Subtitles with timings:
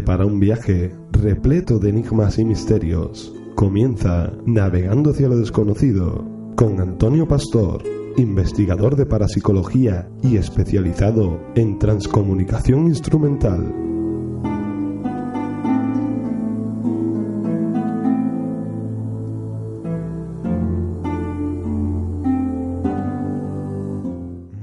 [0.00, 3.34] Prepárate para un viaje repleto de enigmas y misterios.
[3.54, 6.26] Comienza Navegando hacia lo desconocido
[6.56, 7.82] con Antonio Pastor,
[8.16, 13.74] investigador de parapsicología y especializado en transcomunicación instrumental.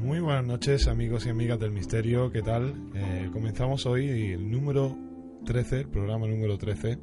[0.03, 2.73] Muy buenas noches amigos y amigas del misterio, ¿qué tal?
[2.95, 5.06] Eh, comenzamos hoy el número
[5.47, 6.97] 13, el programa número 13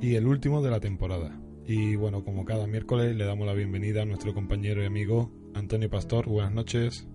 [0.00, 1.30] y el último de la temporada.
[1.64, 5.88] Y bueno, como cada miércoles le damos la bienvenida a nuestro compañero y amigo Antonio
[5.88, 6.26] Pastor.
[6.28, 7.08] Buenas noches.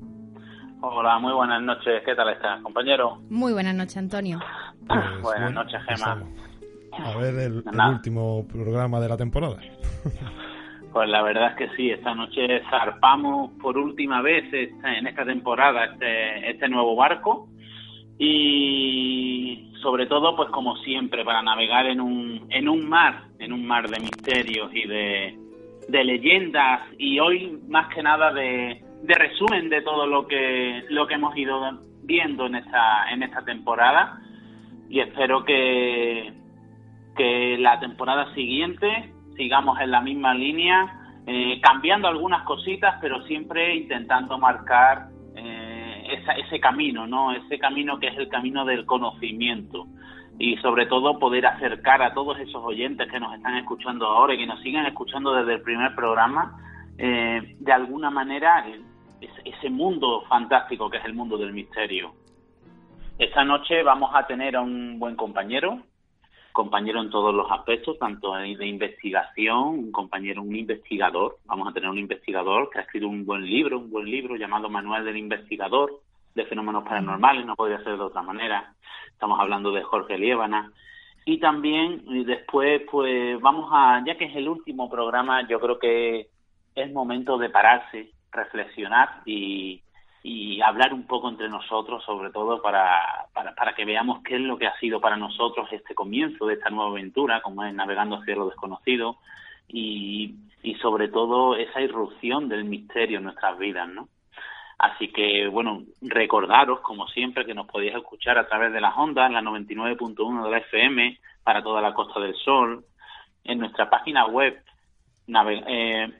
[0.79, 2.01] Hola, muy buenas noches.
[2.05, 3.19] ¿Qué tal estás, compañero?
[3.29, 4.39] Muy buenas noches, Antonio.
[4.87, 6.29] Pues, buenas bueno, noches, empezamos.
[6.93, 9.57] A ver el, último programa de la temporada.
[10.89, 12.41] Pues la verdad es que sí, esta noche
[12.71, 17.49] zarpamos por última vez esta- en esta temporada este, este nuevo barco
[18.19, 23.65] y sobre todo, pues como siempre, para navegar en un, en un mar, en un
[23.65, 25.37] mar de misterios y de,
[25.87, 31.07] de leyendas y hoy más que nada de, de resumen de todo lo que, lo
[31.07, 34.19] que hemos ido viendo en esta, en esta temporada.
[34.89, 36.33] Y espero que,
[37.15, 43.75] que la temporada siguiente sigamos en la misma línea, eh, cambiando algunas cositas, pero siempre
[43.75, 45.09] intentando marcar
[46.11, 47.31] esa- ese camino, ¿no?
[47.31, 49.87] Ese camino que es el camino del conocimiento
[50.39, 54.37] y sobre todo poder acercar a todos esos oyentes que nos están escuchando ahora y
[54.37, 56.59] que nos siguen escuchando desde el primer programa,
[56.97, 58.79] eh, de alguna manera eh,
[59.45, 62.13] ese mundo fantástico que es el mundo del misterio.
[63.17, 65.79] Esta noche vamos a tener a un buen compañero,
[66.57, 71.37] compañero en todos los aspectos, tanto de investigación, un compañero, un investigador.
[71.45, 74.67] Vamos a tener un investigador que ha escrito un buen libro, un buen libro llamado
[74.67, 76.01] Manual del Investigador
[76.33, 78.73] de Fenómenos Paranormales, no podría ser de otra manera.
[79.11, 80.71] Estamos hablando de Jorge Liébana.
[81.25, 85.77] Y también y después, pues vamos a, ya que es el último programa, yo creo
[85.77, 86.27] que
[86.73, 89.83] es momento de pararse, reflexionar y,
[90.29, 94.41] y hablar un poco entre nosotros, sobre todo para, para, para que veamos qué es
[94.41, 98.17] lo que ha sido para nosotros este comienzo de esta nueva aventura, como es Navegando
[98.17, 99.17] hacia lo desconocido,
[99.69, 104.09] y, y sobre todo esa irrupción del misterio en nuestras vidas, ¿no?
[104.79, 109.31] Así que, bueno, recordaros, como siempre, que nos podéis escuchar a través de las ondas,
[109.31, 112.83] la 99.1 de la FM, para toda la Costa del Sol,
[113.45, 114.61] en nuestra página web,
[115.27, 116.11] nave- eh,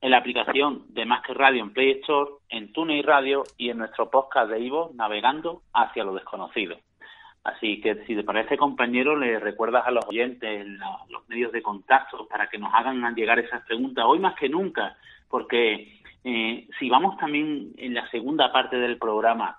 [0.00, 3.78] en la aplicación de Más que Radio en Play Store, en TuneIn Radio y en
[3.78, 6.76] nuestro podcast de Ivo, Navegando hacia lo desconocido.
[7.44, 11.62] Así que si te parece, compañero, le recuerdas a los oyentes la- los medios de
[11.62, 14.96] contacto para que nos hagan llegar esas preguntas, hoy más que nunca,
[15.28, 19.58] porque eh, si vamos también en la segunda parte del programa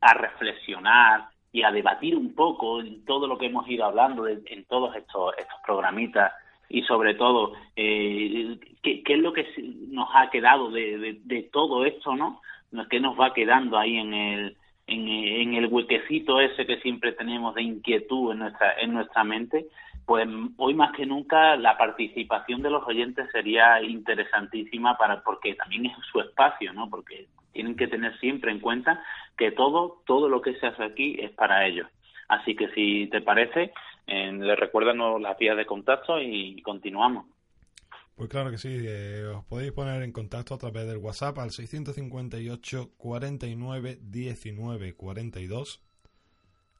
[0.00, 4.42] a reflexionar y a debatir un poco en todo lo que hemos ido hablando de-
[4.46, 6.32] en todos estos, estos programitas
[6.72, 9.46] y sobre todo eh, ¿qué, es lo que
[9.88, 12.40] nos ha quedado de todo esto, ¿no?
[12.88, 14.56] ¿Qué nos va quedando ahí en el
[14.86, 19.66] en, en el huequecito ese que siempre tenemos de inquietud en nuestra en nuestra mente?
[20.06, 25.86] Pues hoy más que nunca la participación de los oyentes sería interesantísima para porque también
[25.86, 26.88] es su espacio, ¿no?
[26.88, 29.02] Porque tienen que tener siempre en cuenta
[29.36, 31.86] que todo todo lo que se hace aquí es para ellos.
[32.28, 33.72] Así que si te parece,
[34.06, 37.26] eh, les recuerdo las vías de contacto y continuamos.
[38.14, 41.50] Pues claro que sí, eh, os podéis poner en contacto a través del WhatsApp al
[41.50, 45.82] 658 49 19 42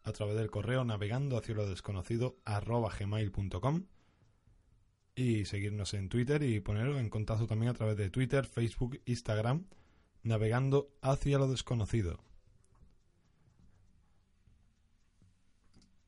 [0.04, 3.86] a través del correo navegando hacia lo desconocido arroba gmail.com
[5.14, 9.66] y seguirnos en Twitter y poneros en contacto también a través de Twitter, Facebook, Instagram,
[10.22, 12.20] navegando hacia lo desconocido.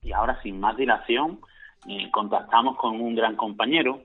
[0.05, 1.41] Y ahora, sin más dilación,
[1.89, 4.03] eh, contactamos con un gran compañero,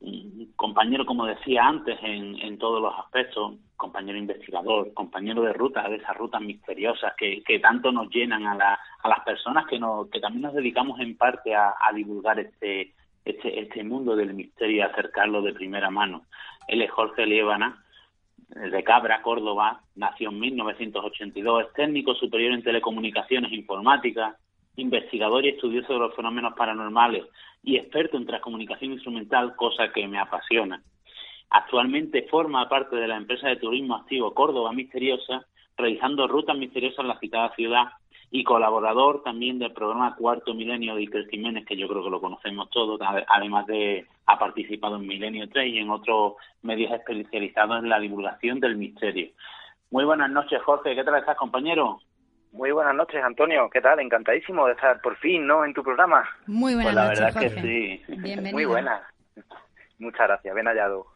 [0.00, 5.88] un compañero, como decía antes, en, en todos los aspectos, compañero investigador, compañero de rutas,
[5.90, 10.08] de esas rutas misteriosas que, tanto nos llenan a, la- a las personas que, nos,
[10.10, 12.94] que también nos dedicamos en parte a, divulgar este,
[13.24, 16.22] este, este mundo del misterio y acercarlo de primera mano.
[16.68, 17.82] Él es Jorge Liébana,
[18.48, 24.34] de Cabra, Córdoba, nació en 1982, es técnico superior en telecomunicaciones informáticas,
[24.80, 27.24] investigador y estudioso de los fenómenos paranormales
[27.62, 30.82] y experto en transcomunicación instrumental, cosa que me apasiona.
[31.50, 35.44] Actualmente forma parte de la empresa de turismo activo Córdoba Misteriosa,
[35.76, 37.84] realizando rutas misteriosas en la citada ciudad
[38.30, 42.20] y colaborador también del programa Cuarto Milenio de Iker Jiménez, que yo creo que lo
[42.20, 47.82] conocemos todos, ade- además de ha participado en Milenio 3 y en otros medios especializados
[47.82, 49.30] en la divulgación del misterio.
[49.90, 50.94] Muy buenas noches, Jorge.
[50.94, 51.98] ¿Qué tal estás, compañero?
[52.52, 53.70] Muy buenas noches, Antonio.
[53.70, 54.00] ¿Qué tal?
[54.00, 55.64] Encantadísimo de estar por fin, ¿no?
[55.64, 56.28] En tu programa.
[56.46, 57.62] Muy buenas Pues la noches, verdad es Jorge.
[57.62, 58.16] que sí.
[58.20, 58.52] Bienvenido.
[58.54, 59.02] Muy buena.
[59.98, 60.54] Muchas gracias.
[60.54, 61.06] Bien hallado.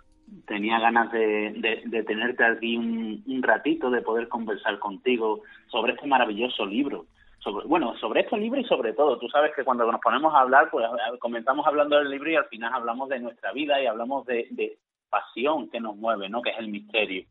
[0.47, 5.95] Tenía ganas de, de- de tenerte aquí un, un ratito, de poder conversar contigo sobre
[5.95, 7.07] este maravilloso libro.
[7.41, 10.41] Sobre, bueno, sobre este libro y sobre todo, tú sabes que cuando nos ponemos a
[10.41, 10.87] hablar, pues
[11.21, 14.79] comenzamos hablando del libro y al final hablamos de nuestra vida y hablamos de, de
[15.11, 16.41] pasión que nos mueve, ¿no?
[16.41, 17.25] Que es el misterio.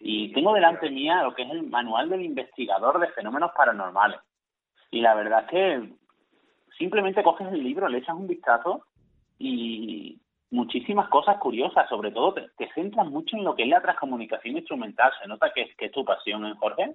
[0.00, 4.20] Y tengo delante mía lo que es el manual del investigador de fenómenos paranormales.
[4.90, 5.92] Y la verdad es que
[6.78, 8.84] simplemente coges el libro, le echas un vistazo
[9.38, 14.56] y muchísimas cosas curiosas, sobre todo te, centras mucho en lo que es la transcomunicación
[14.56, 15.12] instrumental.
[15.20, 16.94] Se nota que, que es tu pasión, ¿eh, Jorge?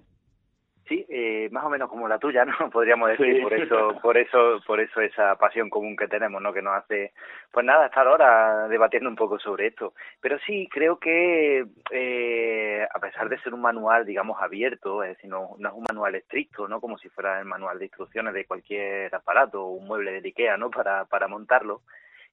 [0.86, 2.70] Sí, eh, más o menos como la tuya, ¿no?
[2.70, 3.40] Podríamos decir, Sí.
[3.42, 6.52] por eso, por eso, por eso esa pasión común que tenemos, ¿no?
[6.52, 7.12] Que nos hace,
[7.50, 9.94] pues nada, estar ahora debatiendo un poco sobre esto.
[10.20, 15.30] Pero sí, creo que eh, a pesar de ser un manual, digamos, abierto, es decir,
[15.30, 16.80] no, no es un manual estricto, ¿no?
[16.80, 20.58] Como si fuera el manual de instrucciones de cualquier aparato o un mueble de Ikea,
[20.58, 20.70] ¿no?
[20.70, 21.80] Para, para montarlo,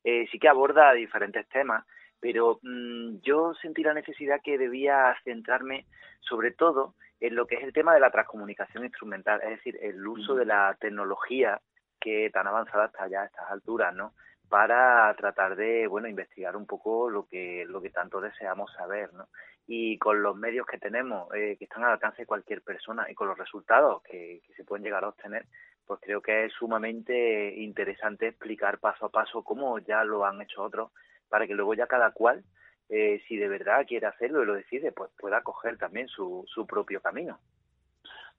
[0.04, 1.86] eh, sí que aborda diferentes temas,
[2.22, 5.86] pero mm, yo sentí la necesidad que debía centrarme
[6.22, 10.08] sobre todo en lo que es el tema de la transcomunicación instrumental, es decir, el
[10.08, 11.60] uso de la tecnología
[12.00, 14.14] que tan avanzada está ya a estas alturas, ¿no?
[14.50, 19.28] Para tratar de, bueno, investigar un poco lo que lo que tanto deseamos saber, ¿no?
[19.68, 23.14] Y con los medios que tenemos, eh, que están al alcance de cualquier persona y
[23.14, 25.46] con los resultados que, que se pueden llegar a obtener,
[25.86, 30.64] pues creo que es sumamente interesante explicar paso a paso cómo ya lo han hecho
[30.64, 30.92] otros,
[31.32, 32.44] para que luego ya cada cual
[32.90, 36.68] eh, si de verdad quiere hacerlo y lo decide, pues pueda coger también su, su
[36.68, 37.40] propio camino.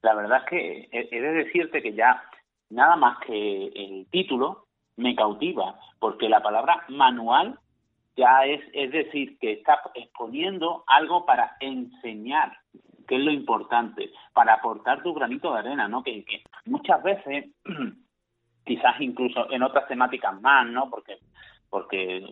[0.03, 2.23] La verdad es que he de decirte que ya
[2.69, 7.57] nada más que el título me cautiva, porque la palabra manual
[8.15, 12.55] ya es, es decir, que está exponiendo algo para enseñar,
[13.07, 16.03] que es lo importante, para aportar tu granito de arena, ¿no?
[16.03, 17.45] Que, que muchas veces,
[18.65, 20.89] quizás incluso en otras temáticas más, ¿no?
[20.89, 21.17] Porque,
[21.69, 22.23] porque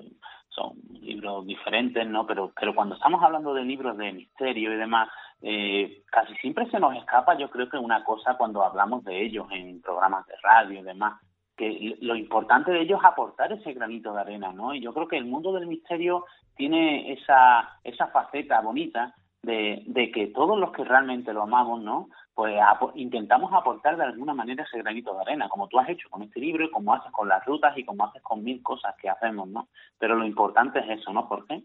[0.51, 2.25] son libros diferentes, ¿no?
[2.25, 5.09] Pero, pero cuando estamos hablando de libros de misterio y demás,
[5.41, 9.47] eh, casi siempre se nos escapa, yo creo que una cosa cuando hablamos de ellos
[9.51, 11.19] en programas de radio y demás,
[11.57, 14.73] que lo importante de ellos es aportar ese granito de arena, ¿no?
[14.73, 16.25] Y yo creo que el mundo del misterio
[16.55, 22.09] tiene esa, esa faceta bonita de, de que todos los que realmente lo amamos, ¿no?
[22.41, 26.09] Pues apo- intentamos aportar de alguna manera ese granito de arena, como tú has hecho
[26.09, 28.95] con este libro, y como haces con las rutas y como haces con mil cosas
[28.99, 29.67] que hacemos, ¿no?
[29.99, 31.61] Pero lo importante es eso, ¿no, Jorge?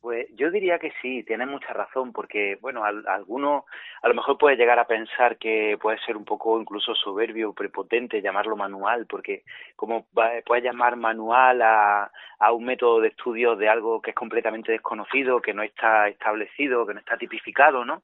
[0.00, 3.64] Pues yo diría que sí, tienes mucha razón, porque, bueno, al, alguno
[4.02, 8.20] a lo mejor puede llegar a pensar que puede ser un poco incluso soberbio prepotente
[8.20, 9.44] llamarlo manual, porque
[9.76, 10.04] como
[10.46, 15.40] puedes llamar manual a, a un método de estudio de algo que es completamente desconocido,
[15.40, 18.02] que no está establecido, que no está tipificado, ¿no?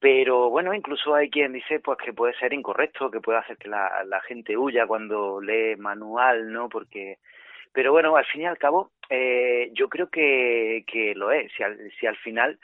[0.00, 3.68] Pero bueno, incluso hay quien dice pues que puede ser incorrecto, que puede hacer que
[3.68, 6.68] la, la gente huya cuando lee manual, ¿no?
[6.68, 7.18] Porque
[7.72, 11.52] pero bueno, al fin y al cabo, eh, yo creo que, que lo es.
[11.56, 12.58] Si al, si al final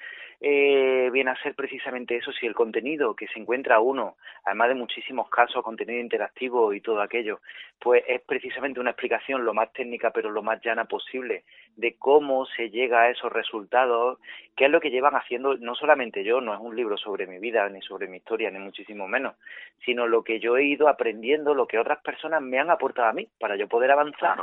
[0.47, 4.75] eh, viene a ser precisamente eso, si el contenido que se encuentra uno, además de
[4.75, 7.41] muchísimos casos, contenido interactivo y todo aquello,
[7.79, 11.45] pues es precisamente una explicación lo más técnica pero lo más llana posible
[11.77, 14.19] de cómo se llega a esos resultados,
[14.55, 17.39] qué es lo que llevan haciendo, no solamente yo, no es un libro sobre mi
[17.39, 19.37] vida, ni sobre mi historia, ni muchísimo menos,
[19.83, 23.15] sino lo que yo he ido aprendiendo, lo que otras personas me han aportado a
[23.15, 24.37] mí para yo poder avanzar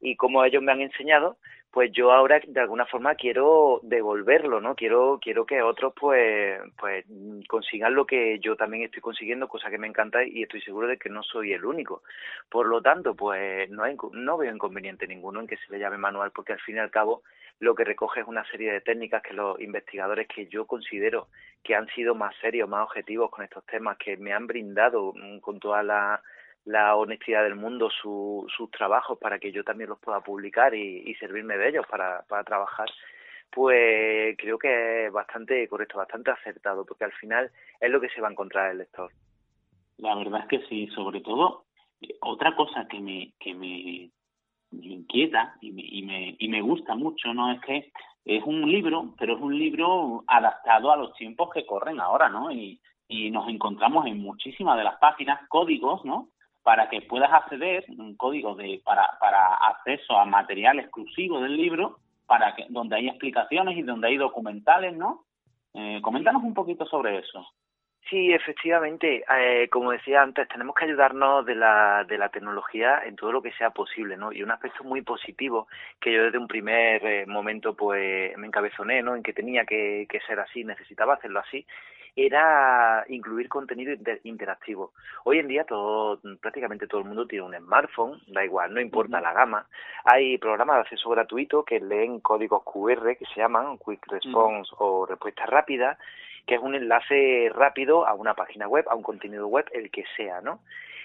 [0.00, 1.38] y como ellos me han enseñado,
[1.70, 4.74] pues yo ahora de alguna forma quiero devolverlo, ¿no?
[4.74, 7.04] Quiero quiero que otros pues pues
[7.48, 10.96] consigan lo que yo también estoy consiguiendo, cosa que me encanta y estoy seguro de
[10.96, 12.02] que no soy el único.
[12.48, 16.30] Por lo tanto, pues no no veo inconveniente ninguno en que se le llame manual
[16.34, 17.22] porque al fin y al cabo
[17.58, 21.28] lo que recoge es una serie de técnicas que los investigadores que yo considero
[21.62, 25.38] que han sido más serios, más objetivos con estos temas, que me han brindado mm,
[25.40, 26.22] con toda la
[26.66, 31.02] la honestidad del mundo su, sus trabajos para que yo también los pueda publicar y,
[31.06, 32.88] y servirme de ellos para, para trabajar,
[33.50, 38.20] pues creo que es bastante correcto, bastante acertado, porque al final es lo que se
[38.20, 39.10] va a encontrar el lector.
[39.98, 41.64] La verdad es que sí, sobre todo,
[42.00, 44.10] eh, otra cosa que me, que me,
[44.72, 47.52] inquieta y me, y, me, y me gusta mucho, ¿no?
[47.52, 47.92] Es que
[48.24, 52.50] es un libro, pero es un libro adaptado a los tiempos que corren ahora, ¿no?
[52.50, 56.30] Y, y nos encontramos en muchísimas de las páginas códigos, ¿no?
[56.66, 62.00] Para que puedas acceder, un código de, para, para acceso a material exclusivo del libro,
[62.26, 65.26] para que, donde hay explicaciones y donde hay documentales, ¿no?
[65.74, 67.46] Eh, coméntanos un poquito sobre eso.
[68.08, 69.24] Sí, efectivamente.
[69.28, 73.42] Eh, como decía antes, tenemos que ayudarnos de la, de la tecnología en todo lo
[73.42, 74.32] que sea posible, ¿no?
[74.32, 75.66] Y un aspecto muy positivo
[76.00, 79.16] que yo desde un primer eh, momento pues me encabezoné, ¿no?
[79.16, 81.66] En que tenía que, que ser así, necesitaba hacerlo así,
[82.16, 83.94] era incluir contenido
[84.24, 84.92] interactivo.
[85.24, 89.20] Hoy en día todo, prácticamente todo el mundo tiene un smartphone, da igual, no importa
[89.20, 89.66] la gama.
[90.04, 95.04] Hay programas de acceso gratuito que leen códigos QR que se llaman Quick Response o
[95.04, 95.98] respuesta rápida,
[96.46, 100.04] que es un enlace rápido a una página web, a un contenido web, el que
[100.16, 100.60] sea, ¿no?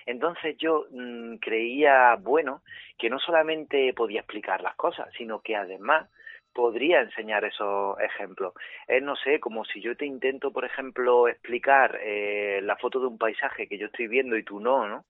[0.05, 2.61] Entonces yo mm, creía, bueno,
[2.97, 6.09] que no solamente podía explicar las cosas, sino que además
[6.53, 8.53] podría enseñar esos ejemplos.
[8.87, 13.07] Es, no sé, como si yo te intento, por ejemplo, explicar eh, la foto de
[13.07, 15.05] un paisaje que yo estoy viendo y tú no, ¿no?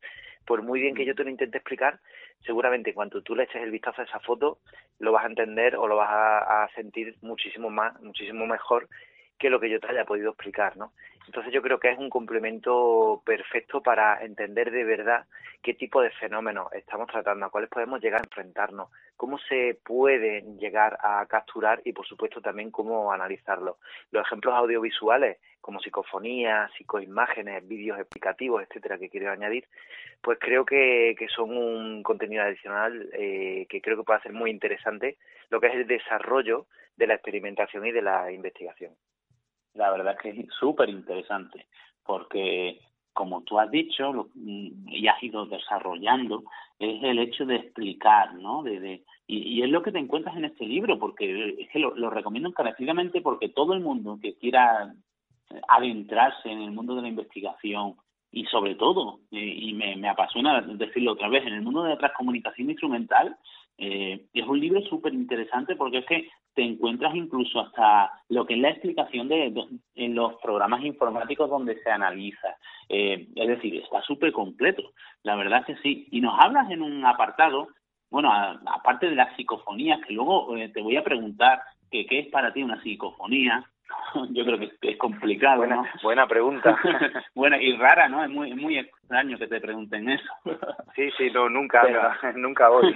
[0.45, 1.99] Por muy bien que yo te lo intente explicar,
[2.45, 4.59] seguramente cuando tú le eches el vistazo a esa foto,
[4.99, 8.87] lo vas a entender o lo vas a sentir muchísimo más, muchísimo mejor
[9.41, 10.93] que lo que yo te haya podido explicar, ¿no?
[11.25, 15.25] Entonces yo creo que es un complemento perfecto para entender de verdad
[15.63, 20.43] qué tipo de fenómenos estamos tratando, a cuáles podemos llegar a enfrentarnos, cómo se puede
[20.59, 23.77] llegar a capturar y por supuesto también cómo analizarlo.
[24.11, 29.65] Los ejemplos audiovisuales como psicofonías, psicoimágenes, vídeos explicativos, etcétera, que quiero añadir,
[30.21, 34.51] pues creo que, que son un contenido adicional eh, que creo que puede ser muy
[34.51, 35.17] interesante
[35.49, 38.93] lo que es el desarrollo de la experimentación y de la investigación
[39.73, 41.67] la verdad que es súper interesante,
[42.05, 42.79] porque
[43.13, 46.43] como tú has dicho mm, y has ido desarrollando,
[46.79, 48.63] es el hecho de explicar, ¿no?
[48.63, 52.09] De, y, es lo que te encuentras en este libro, porque es que lo, lo
[52.09, 54.93] recomiendo encarecidamente porque todo el mundo que quiera
[55.67, 57.95] adentrarse en el mundo de la investigación
[58.31, 61.89] y sobre todo, eh, y me, me apasiona decirlo otra vez, en el mundo de
[61.89, 63.35] la transcomunicación instrumental,
[63.77, 68.55] eh, es un libro súper interesante porque es que te encuentras incluso hasta lo que
[68.55, 69.53] es la explicación de,
[69.95, 72.55] en los programas informáticos donde se analiza.
[72.89, 74.91] Eh, es decir, está súper completo.
[75.23, 76.07] La verdad es que sí.
[76.11, 77.69] Y nos hablas en un apartado,
[78.09, 82.27] bueno, aparte de las psicofonías, que luego eh, te voy a preguntar que qué es
[82.27, 83.65] para ti una psicofonía,
[84.31, 85.85] yo creo que es complicado, buena, ¿no?
[86.03, 86.77] Buena pregunta.
[87.35, 88.23] buena y rara, ¿no?
[88.23, 90.33] Es muy, muy extraño que te pregunten eso.
[90.95, 91.83] sí, sí, no, nunca,
[92.35, 92.95] nunca voy.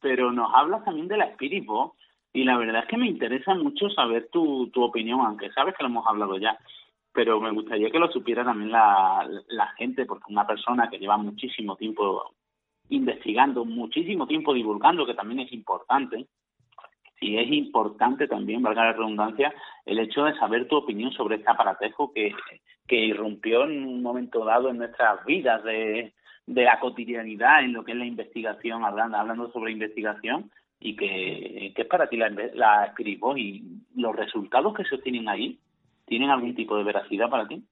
[0.00, 1.98] Pero nos hablas también de la Spirit Box
[2.38, 5.82] y la verdad es que me interesa mucho saber tu, tu opinión, aunque sabes que
[5.82, 6.56] lo hemos hablado ya,
[7.12, 11.16] pero me gustaría que lo supiera también la, la gente, porque una persona que lleva
[11.16, 12.32] muchísimo tiempo
[12.90, 16.28] investigando, muchísimo tiempo divulgando, que también es importante,
[17.20, 19.52] y es importante también, valga la redundancia,
[19.84, 22.32] el hecho de saber tu opinión sobre este aparatejo que,
[22.86, 26.12] que irrumpió en un momento dado en nuestras vidas de,
[26.46, 31.72] de la cotidianidad en lo que es la investigación, hablando, hablando sobre investigación, y que,
[31.74, 32.94] que es para ti la, la
[33.36, 33.64] y
[33.96, 35.58] los resultados que se obtienen ahí,
[36.06, 37.64] ¿tienen algún tipo de veracidad para ti?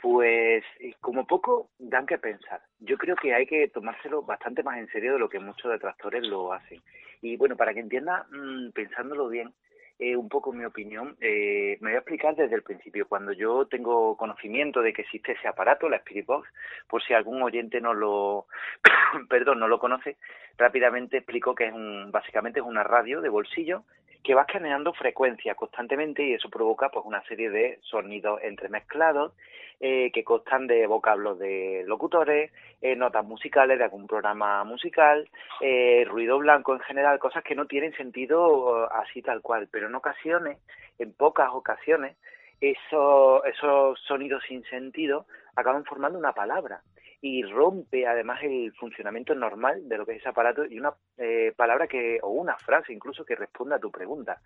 [0.00, 0.62] Pues
[1.00, 2.60] como poco dan que pensar.
[2.78, 6.22] Yo creo que hay que tomárselo bastante más en serio de lo que muchos detractores
[6.22, 6.80] lo hacen.
[7.22, 9.52] Y bueno, para que entienda, mmm, pensándolo bien,
[9.98, 13.08] eh, un poco mi opinión, eh, me voy a explicar desde el principio.
[13.08, 16.48] Cuando yo tengo conocimiento de que existe ese aparato, la Spirit Box,
[16.88, 18.46] por si algún oyente no lo,
[19.28, 20.16] perdón, no lo conoce,
[20.58, 23.84] rápidamente explico que es un, básicamente es una radio de bolsillo
[24.22, 29.32] que va escaneando frecuencia constantemente y eso provoca pues una serie de sonidos entremezclados
[29.80, 35.28] eh, que constan de vocablos de locutores, eh, notas musicales de algún programa musical,
[35.60, 39.88] eh, ruido blanco en general, cosas que no tienen sentido uh, así tal cual, pero
[39.88, 40.58] en ocasiones,
[40.98, 42.16] en pocas ocasiones,
[42.60, 46.80] esos, esos sonidos sin sentido acaban formando una palabra
[47.26, 51.52] y rompe además el funcionamiento normal de lo que es ese aparato y una eh,
[51.56, 54.40] palabra que o una frase incluso que responda a tu pregunta.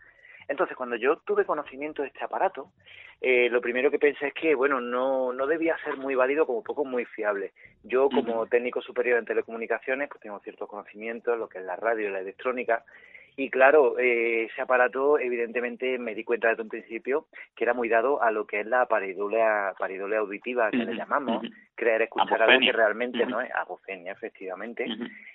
[0.49, 2.73] Entonces, cuando yo tuve conocimiento de este aparato,
[3.21, 6.65] eh, lo primero que pensé es que, bueno, no, no debía ser muy válido como
[6.65, 7.53] poco muy fiable.
[7.85, 12.09] Yo, como técnico superior en telecomunicaciones, pues tengo ciertos conocimientos, lo que es la radio
[12.09, 12.83] y la electrónica,
[13.41, 17.89] y claro, eh, ese aparato, evidentemente, me di cuenta desde un principio que era muy
[17.89, 19.73] dado a lo que es la paridolea
[20.19, 21.43] auditiva, que le llamamos,
[21.75, 24.87] creer escuchar algo que realmente no es agofenia, efectivamente.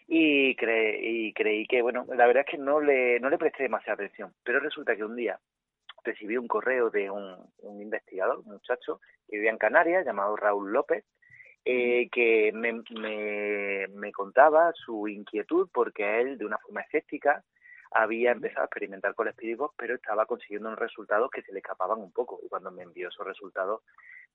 [0.07, 3.63] y, cre y creí que, bueno, la verdad es que no le, no le presté
[3.63, 5.39] demasiada atención, pero resulta que un día
[6.03, 10.71] recibí un correo de un, un investigador, un muchacho que vivía en Canarias, llamado Raúl
[10.71, 11.05] López,
[11.65, 17.43] eh, que me, me, me, contaba su inquietud porque él, de una forma escéptica,
[17.91, 21.59] había empezado a experimentar con el Spirit pero estaba consiguiendo unos resultados que se le
[21.59, 22.39] escapaban un poco.
[22.43, 23.81] Y cuando me envió esos resultados,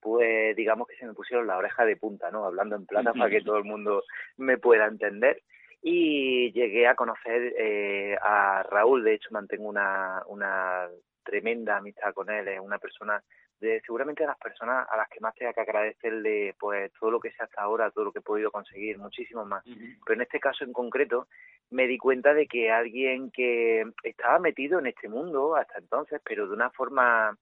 [0.01, 2.45] pues digamos que se me pusieron la oreja de punta, ¿no?
[2.45, 4.03] Hablando en plata para que todo el mundo
[4.37, 5.43] me pueda entender.
[5.83, 10.89] Y llegué a conocer eh, a Raúl, de hecho mantengo una, una
[11.25, 13.23] tremenda amistad con él, es una persona
[13.61, 17.21] de seguramente de las personas a las que más tenga que agradecerle pues todo lo
[17.21, 19.65] que se hasta ahora, todo lo que he podido conseguir, muchísimo más.
[19.65, 21.29] Pero en este caso en concreto
[21.71, 26.47] me di cuenta de que alguien que estaba metido en este mundo hasta entonces, pero
[26.47, 27.37] de una forma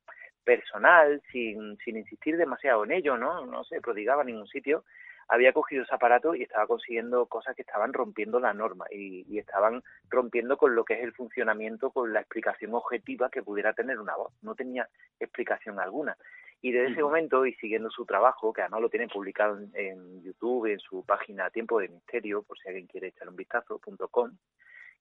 [0.44, 3.44] personal, sin, sin insistir demasiado en ello, ¿no?
[3.46, 4.84] No se prodigaba en ningún sitio,
[5.28, 9.38] había cogido ese aparato y estaba consiguiendo cosas que estaban rompiendo la norma y, y,
[9.38, 14.00] estaban rompiendo con lo que es el funcionamiento, con la explicación objetiva que pudiera tener
[14.00, 14.32] una voz.
[14.42, 14.88] No tenía
[15.20, 16.16] explicación alguna.
[16.60, 20.22] Y desde ese momento, y siguiendo su trabajo, que además lo tiene publicado en, en
[20.22, 23.80] YouTube, en su página Tiempo de Misterio, por si alguien quiere echar un vistazo,
[24.10, 24.32] .com,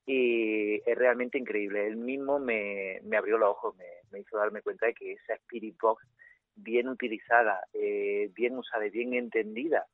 [0.06, 1.88] y es realmente increíble.
[1.88, 5.34] Él mismo me, me abrió los ojos, me, me, hizo darme cuenta de que esa
[5.34, 6.06] Spirit Box
[6.56, 9.86] bien utilizada, eh, bien usada y bien entendida,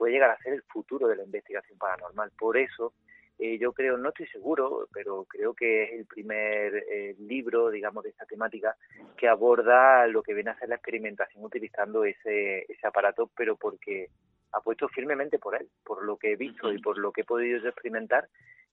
[0.00, 2.30] puede llegar a ser el futuro de la investigación paranormal.
[2.38, 2.94] Por eso,
[3.38, 8.04] eh, yo creo, no estoy seguro, pero creo que es el primer eh, libro, digamos,
[8.04, 8.74] de esta temática
[9.18, 14.08] que aborda lo que viene a ser la experimentación utilizando ese, ese aparato, pero porque
[14.52, 17.58] apuesto firmemente por él, por lo que he visto y por lo que he podido
[17.68, 18.26] experimentar.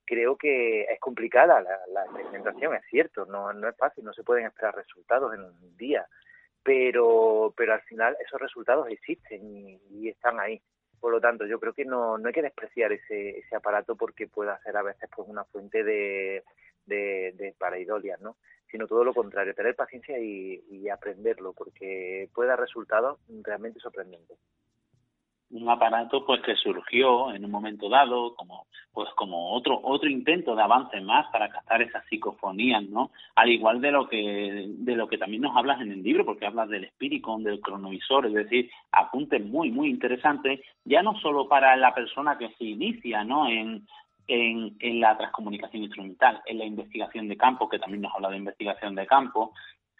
[0.05, 4.23] Creo que es complicada la, la experimentación, es cierto, no, no es fácil, no se
[4.23, 6.07] pueden esperar resultados en un día,
[6.63, 10.61] pero, pero al final esos resultados existen y, y están ahí.
[10.99, 14.27] Por lo tanto, yo creo que no, no hay que despreciar ese, ese aparato porque
[14.27, 16.43] pueda ser a veces pues una fuente de,
[16.85, 17.55] de, de
[18.21, 18.37] ¿no?
[18.71, 24.37] Sino todo lo contrario, tener paciencia y aprenderlo porque puede dar resultados realmente sorprendentes
[25.49, 30.55] un aparato pues que surgió en un momento dado como pues como otro otro intento
[30.55, 35.07] de avance más para captar esas psicofonías no al igual de lo que de lo
[35.07, 38.69] que también nos hablas en el libro porque hablas del espírito del cronovisor es decir
[38.91, 43.87] apuntes muy muy interesantes ya no solo para la persona que se inicia no en
[44.27, 48.37] en, en la transcomunicación instrumental, en la investigación de campo, que también nos habla de
[48.37, 49.53] investigación de campo,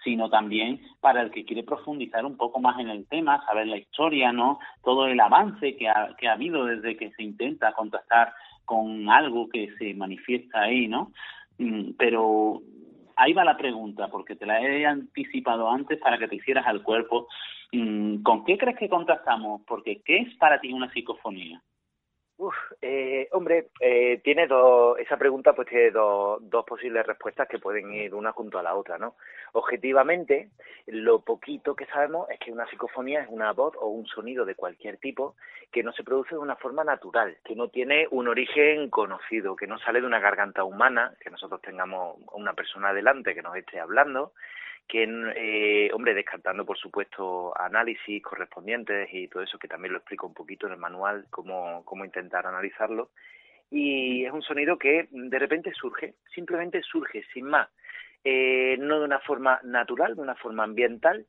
[0.07, 3.75] sino también para el que quiere profundizar un poco más en el tema, saber la
[3.75, 4.57] historia, ¿no?
[4.81, 8.31] Todo el avance que ha, que ha habido desde que se intenta contactar
[8.63, 11.11] con algo que se manifiesta ahí, ¿no?
[11.57, 12.61] Mm, pero
[13.17, 16.83] ahí va la pregunta, porque te la he anticipado antes para que te hicieras al
[16.83, 17.27] cuerpo.
[17.73, 19.61] Mm, ¿Con qué crees que contactamos?
[19.67, 21.61] Porque ¿qué es para ti una psicofonía?
[22.39, 27.57] Uf, eh, hombre, eh, tiene dos, esa pregunta pues tiene dos, dos posibles respuestas que
[27.57, 29.15] pueden ir una junto a la otra, ¿no?
[29.53, 30.49] Objetivamente,
[30.85, 34.53] lo poquito que sabemos es que una psicofonía es una voz o un sonido de
[34.53, 35.35] cualquier tipo
[35.71, 39.65] que no se produce de una forma natural, que no tiene un origen conocido, que
[39.65, 43.79] no sale de una garganta humana, que nosotros tengamos una persona delante que nos esté
[43.79, 44.33] hablando,
[44.87, 45.03] que,
[45.35, 50.33] eh, hombre, descartando por supuesto análisis correspondientes y todo eso, que también lo explico un
[50.33, 53.09] poquito en el manual, cómo, cómo intentar analizarlo.
[53.69, 57.67] Y es un sonido que de repente surge, simplemente surge, sin más,
[58.23, 61.25] eh, no de una forma natural, de una forma ambiental,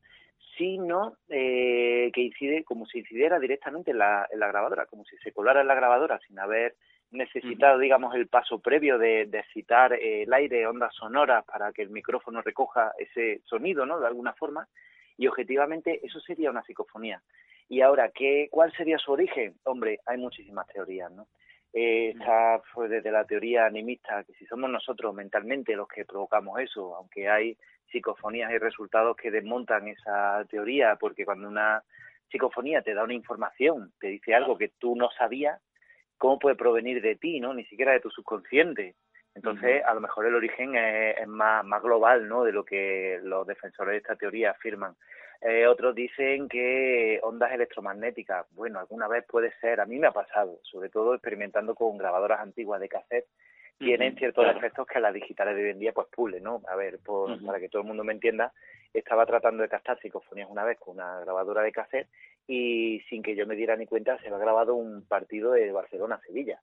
[0.57, 5.17] sino eh, que incide como si incidiera directamente en la, en la grabadora, como si
[5.19, 6.75] se colara en la grabadora sin haber
[7.11, 11.91] necesitado, digamos, el paso previo de, de citar el aire, ondas sonoras, para que el
[11.91, 13.99] micrófono recoja ese sonido, ¿no?
[14.01, 14.69] De alguna forma,
[15.17, 17.21] y objetivamente eso sería una psicofonía.
[17.69, 19.55] Y ahora, ¿qué, ¿cuál sería su origen?
[19.65, 21.27] Hombre, hay muchísimas teorías, ¿no?
[21.73, 26.59] Eh, está pues, desde la teoría animista, que si somos nosotros mentalmente los que provocamos
[26.61, 27.59] eso, aunque hay
[27.91, 31.83] psicofonías y resultados que desmontan esa teoría, porque cuando una
[32.31, 35.61] psicofonía te da una información, te dice algo que tú no sabías,
[36.19, 37.55] cómo puede provenir de ti, ¿no?
[37.55, 38.95] Ni siquiera de tu subconsciente.
[39.35, 42.43] Entonces, a lo mejor el origen es, es, más, más global, ¿no?
[42.43, 44.97] De lo que los defensores de esta teoría afirman.
[45.41, 48.47] Eh, otros dicen que ondas electromagnéticas.
[48.51, 49.81] Bueno, alguna vez puede ser.
[49.81, 53.27] A mí me ha pasado, sobre todo experimentando con grabadoras antiguas de cassette.
[53.79, 54.59] Tienen ciertos claro.
[54.59, 56.63] efectos que las digitales de hoy en día pues pulen, ¿no?
[56.67, 57.47] A ver, por, uh -huh.
[57.47, 58.53] para que todo el mundo me entienda,
[58.93, 62.09] estaba tratando de captar psicofonías una vez con una grabadora de cassette
[62.49, 65.71] y sin que yo me diera ni cuenta se me ha grabado un partido de
[65.71, 66.59] Barcelona-Sevilla.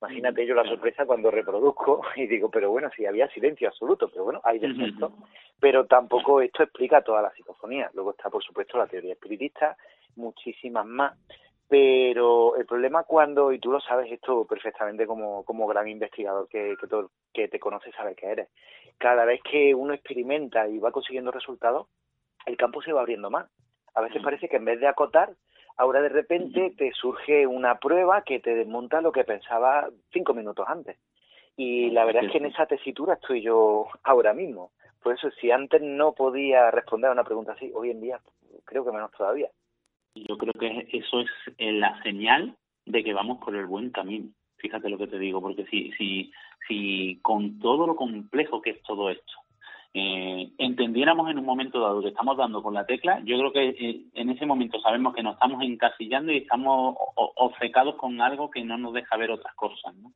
[0.00, 4.24] Imagínate yo la sorpresa cuando reproduzco y digo, pero bueno, si había silencio absoluto, pero
[4.24, 5.12] bueno, hay defectos.
[5.58, 7.90] Pero tampoco esto explica toda la psicofonía.
[7.94, 9.76] Luego está, por supuesto, la teoría espiritista,
[10.16, 11.18] muchísimas más.
[11.66, 16.76] Pero el problema cuando, y tú lo sabes esto perfectamente como, como gran investigador que,
[16.78, 18.48] que, todo, que te conoce sabe que eres,
[18.98, 21.88] cada vez que uno experimenta y va consiguiendo resultados,
[22.46, 23.48] el campo se va abriendo más.
[23.94, 25.34] A veces parece que en vez de acotar,
[25.76, 30.66] ahora de repente te surge una prueba que te desmonta lo que pensaba cinco minutos
[30.68, 30.98] antes.
[31.56, 34.72] Y la verdad es que en esa tesitura estoy yo ahora mismo.
[35.02, 38.20] Por eso, si antes no podía responder a una pregunta así, hoy en día
[38.64, 39.48] creo que menos todavía.
[40.14, 41.28] Yo creo que eso es
[41.58, 44.30] la señal de que vamos por el buen camino.
[44.56, 46.32] Fíjate lo que te digo, porque si, si,
[46.66, 49.32] si con todo lo complejo que es todo esto,
[49.96, 53.68] eh, entendiéramos en un momento dado que estamos dando con la tecla, yo creo que
[53.68, 58.64] eh, en ese momento sabemos que nos estamos encasillando y estamos obcecados con algo que
[58.64, 60.12] no nos deja ver otras cosas, ¿no?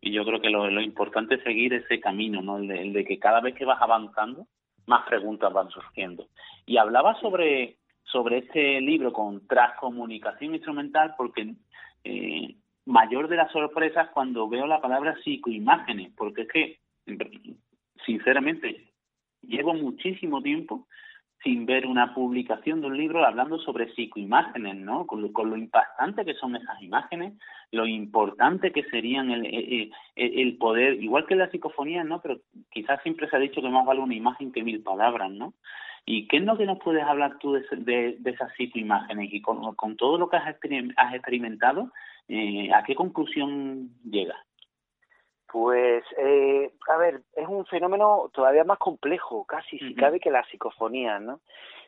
[0.00, 2.58] Y yo creo que lo, importante es seguir ese camino, ¿no?
[2.58, 4.48] El de, que cada vez que vas avanzando,
[4.86, 6.26] más preguntas van surgiendo.
[6.66, 11.54] Y hablaba sobre, sobre este libro con transcomunicación instrumental porque
[12.02, 16.78] eh, mayor de las sorpresas cuando veo la palabra psicoimágenes, porque es que,
[18.04, 18.93] sinceramente,
[19.48, 20.86] llevo muchísimo tiempo
[21.44, 25.06] sin ver una publicación de un libro hablando sobre psicoimágenes, ¿no?
[25.06, 27.34] Con lo, impactante que son esas imágenes,
[27.70, 32.22] lo importante que serían el, el, el, poder, igual que la psicofonía, ¿no?
[32.22, 32.38] Pero
[32.70, 35.52] quizás siempre se ha dicho que más vale una imagen que mil palabras, ¿no?
[36.06, 39.32] ¿Y qué es lo que nos puedes hablar tú de, esas psicoimágenes?
[39.32, 40.48] Y con, con, todo lo que has,
[41.14, 41.92] experimentado,
[42.28, 44.38] eh, ¿a qué conclusión llegas?
[45.54, 50.42] Pues, eh, a ver, es un fenómeno todavía más complejo, casi si cabe que la
[50.50, 51.38] psicofonía, ¿no?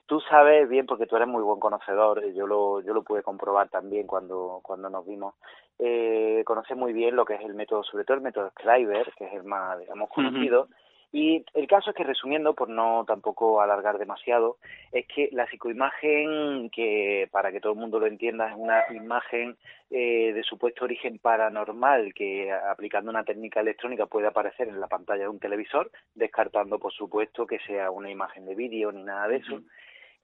[0.07, 3.69] Tú sabes bien, porque tú eres muy buen conocedor, yo lo, yo lo pude comprobar
[3.69, 5.35] también cuando, cuando nos vimos,
[5.81, 9.25] eh, conoces muy bien lo que es el método, sobre todo el método Schreiber, que
[9.25, 10.69] es el más, digamos, conocido,
[11.19, 14.59] y el caso es que, resumiendo, por no tampoco alargar demasiado,
[14.93, 19.57] es que la psicoimagen, que para que todo el mundo lo entienda, es una imagen
[19.91, 25.23] eh, de supuesto origen paranormal que aplicando una técnica electrónica puede aparecer en la pantalla
[25.23, 29.37] de un televisor, descartando, por supuesto, que sea una imagen de vídeo ni nada de
[29.37, 29.63] eso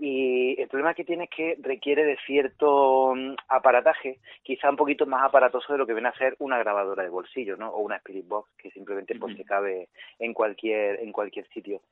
[0.05, 5.07] y el problema que tiene es que requiere de cierto mm, aparataje, quizá un poquito
[5.07, 7.69] más aparatoso de lo que viene a ser una grabadora de bolsillo, ¿no?
[7.71, 11.83] O una Spirit Box que simplemente pues se cabe en cualquier en cualquier sitio.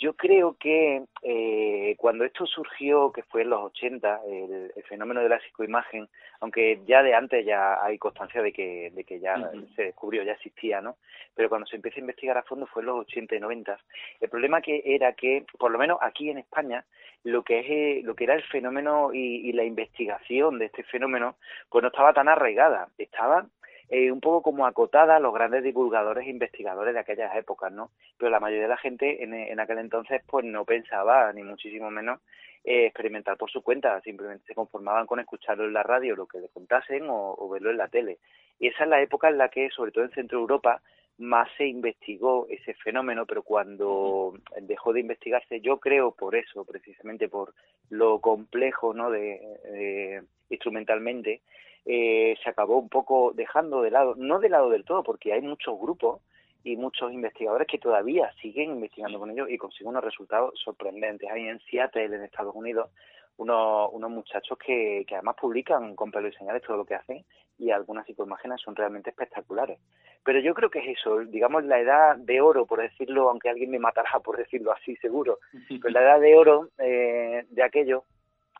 [0.00, 5.28] Yo creo que eh, cuando esto surgió, que fue en los 80, el, fenómeno de
[5.28, 6.08] la psicoimagen,
[6.40, 9.36] aunque ya de antes ya hay constancia de que, de que ya
[9.76, 10.96] se descubrió, ya existía, ¿no?
[11.34, 13.78] Pero cuando se empezó a investigar a fondo fue en los 80 y 90.
[14.22, 16.82] El problema que era que, por lo menos aquí en España,
[17.22, 20.82] lo que es eh, lo que era el fenómeno y, y la investigación de este
[20.82, 21.36] fenómeno,
[21.68, 22.88] pues no estaba tan arraigada.
[22.96, 23.46] Estaba
[23.90, 27.90] eh, un poco como acotada a los grandes divulgadores e investigadores de aquellas épocas, ¿no?
[28.16, 31.90] Pero la mayoría de la gente en, en aquel entonces pues no pensaba, ni muchísimo
[31.90, 32.20] menos,
[32.62, 36.40] eh, experimentar por su cuenta, simplemente se conformaban con escucharlo en la radio, lo que
[36.40, 38.18] le contasen, o, verlo en la tele.
[38.58, 40.82] Y esa es la época en la que, sobre todo en Centro Europa,
[41.20, 47.28] más se investigó ese fenómeno, pero cuando dejó de investigarse, yo creo por eso, precisamente
[47.28, 47.54] por
[47.90, 49.10] lo complejo, ¿no?
[49.10, 51.40] de instrumentalmente,
[51.86, 55.40] eh, se acabó un poco dejando de lado, no de lado del todo, porque hay
[55.40, 56.20] muchos grupos
[56.62, 61.30] y muchos investigadores que todavía siguen investigando con ellos y consiguen unos resultados sorprendentes.
[61.30, 62.90] Hay en Seattle, en Estados Unidos,
[63.38, 67.24] unos, unos muchachos que, que además publican con pelo y señales todo lo que hacen
[67.60, 69.78] y algunas psicoimágenes son realmente espectaculares.
[70.24, 73.70] Pero yo creo que es eso, digamos la edad de oro, por decirlo, aunque alguien
[73.70, 78.04] me matará por decirlo así, seguro, pero la edad de oro eh, de aquello,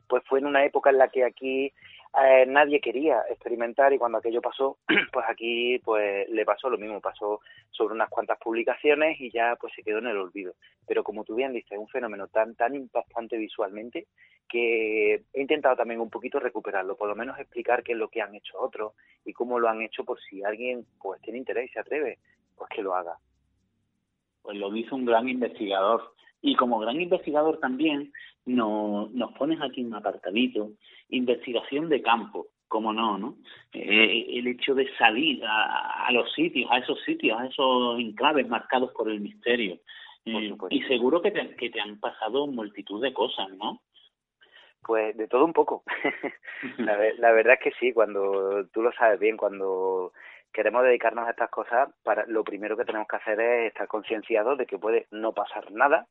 [0.07, 1.73] pues fue en una época en la que aquí
[2.19, 4.79] eh, nadie quería experimentar y cuando aquello pasó,
[5.13, 9.73] pues aquí pues le pasó lo mismo, pasó sobre unas cuantas publicaciones y ya pues
[9.75, 10.55] se quedó en el olvido.
[10.87, 14.09] Pero como tú bien dices, es un fenómeno tan tan impactante visualmente
[14.49, 18.21] que he intentado también un poquito recuperarlo, por lo menos explicar qué es lo que
[18.21, 18.95] han hecho otros
[19.25, 22.19] y cómo lo han hecho por si alguien pues tiene interés y se atreve,
[22.57, 23.17] pues que lo haga.
[24.43, 28.13] Pues lo dice un gran investigador y como gran investigador también
[28.51, 30.71] nos, nos pones aquí un apartadito,
[31.09, 33.37] investigación de campo, como no, ¿no?
[33.73, 38.49] Eh, el hecho de salir a, a, los sitios, a esos sitios, a esos enclaves
[38.49, 39.79] marcados por el misterio.
[40.25, 43.81] Eh, y seguro que te, que te han pasado multitud de cosas, ¿no?
[44.83, 45.83] Pues de todo un poco.
[46.79, 50.13] la, la, verdad es que sí, cuando tú lo sabes bien, cuando
[50.53, 54.59] queremos dedicarnos a estas cosas, para lo primero que tenemos que hacer es estar concienciados
[54.59, 56.07] de que puede no pasar nada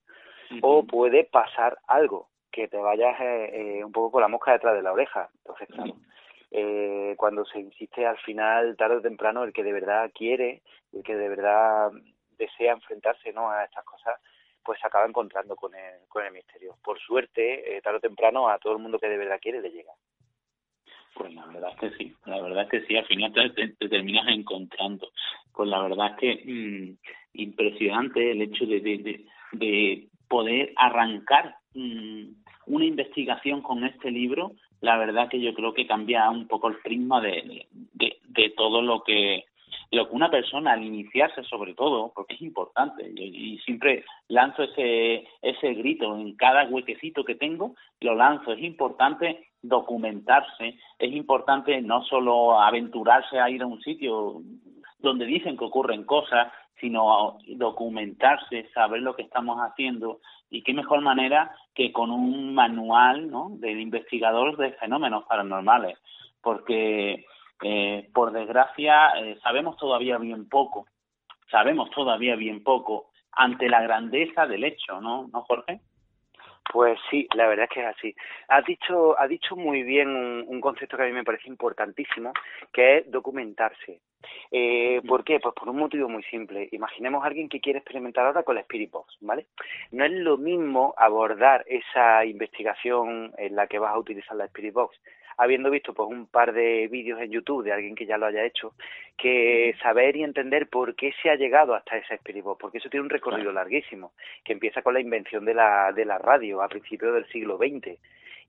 [0.61, 4.75] o puede pasar algo que te vayas eh, eh, un poco con la mosca detrás
[4.75, 5.29] de la oreja.
[5.37, 5.95] Entonces, claro,
[6.51, 10.61] eh, cuando se insiste al final, tarde o temprano, el que de verdad quiere,
[10.93, 11.91] el que de verdad
[12.37, 13.51] desea enfrentarse ¿no?
[13.51, 14.19] a estas cosas,
[14.63, 16.75] pues se acaba encontrando con el, con el misterio.
[16.83, 19.71] Por suerte, eh, tarde o temprano, a todo el mundo que de verdad quiere le
[19.71, 19.91] llega.
[21.15, 24.27] Pues la verdad es que sí, la verdad es que sí, al final te, terminas
[24.27, 25.09] encontrando.
[25.53, 26.97] Pues la verdad es que mm,
[27.33, 32.23] impresionante el hecho de, de, de, poder arrancar mm,
[32.67, 36.77] una investigación con este libro, la verdad que yo creo que cambia un poco el
[36.77, 39.45] prisma de, de, de todo lo que
[39.91, 45.27] lo que una persona al iniciarse sobre todo, porque es importante, y, siempre lanzo ese,
[45.41, 52.03] ese grito en cada huequecito que tengo, lo lanzo, es importante documentarse, es importante no
[52.03, 54.41] solo aventurarse a ir a un sitio
[54.99, 61.01] donde dicen que ocurren cosas, sino documentarse, saber lo que estamos haciendo y qué mejor
[61.01, 63.49] manera que con un manual ¿no?
[63.51, 65.97] del investigador de fenómenos paranormales,
[66.41, 67.25] porque
[67.61, 70.87] eh, por desgracia eh, sabemos todavía bien poco,
[71.51, 75.81] sabemos todavía bien poco ante la grandeza del hecho, ¿no, ¿No Jorge?
[76.71, 78.15] Pues sí, la verdad es que es así.
[78.47, 82.31] Ha dicho, ha dicho muy bien un, concepto que a mí me parece importantísimo,
[82.71, 84.01] que es documentarse.
[84.51, 85.39] Eh, ¿Por qué?
[85.39, 86.69] Pues por un motivo muy simple.
[86.71, 89.47] Imaginemos a alguien que quiere experimentar ahora con la Spirit Box, ¿vale?
[89.91, 94.73] No es lo mismo abordar esa investigación en la que vas a utilizar la Spirit
[94.73, 94.99] Box
[95.39, 98.43] habiendo visto pues un par de vídeos en YouTube de alguien que ya lo haya
[98.43, 98.73] hecho,
[99.17, 103.05] que saber y entender por qué se ha llegado hasta ese Spirit porque eso tiene
[103.05, 104.11] un recorrido larguísimo,
[104.43, 107.97] que empieza con la invención de la, de la radio a principios del siglo XX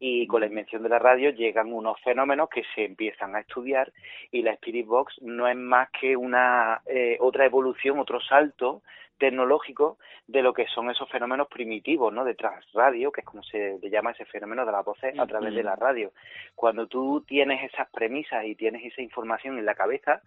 [0.01, 3.93] y con la invención de la radio llegan unos fenómenos que se empiezan a estudiar
[4.33, 8.83] y la Spirit Box no es más que una eh, otra evolución, otro salto
[9.19, 12.25] tecnológico de lo que son esos fenómenos primitivos, ¿no?
[12.25, 15.55] De transradio, que es como se le llama ese fenómeno de la voces a través
[15.55, 16.13] de la radio.
[16.55, 20.23] Cuando tú tienes esas premisas y tienes esa información en la cabeza,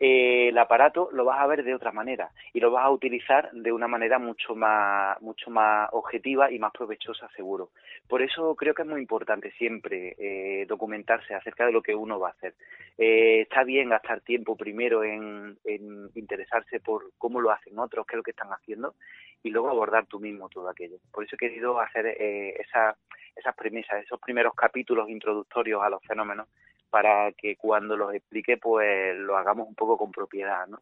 [0.00, 3.50] eh, el aparato lo vas a ver de otra manera y lo vas a utilizar
[3.52, 7.70] de una manera mucho más, mucho más objetiva y más provechosa, seguro.
[8.08, 12.18] Por eso creo que es muy importante siempre eh, documentarse acerca de lo que uno
[12.18, 12.54] va a hacer.
[12.98, 18.14] Eh, está bien gastar tiempo primero en, en interesarse por cómo lo hacen otros, qué
[18.14, 18.94] es lo que están haciendo
[19.42, 20.96] y luego abordar tú mismo todo aquello.
[21.12, 22.96] Por eso he querido hacer eh, esa,
[23.36, 26.48] esas premisas, esos primeros capítulos introductorios a los fenómenos
[26.94, 30.78] para que cuando los explique pues lo hagamos un poco con propiedad, ¿no?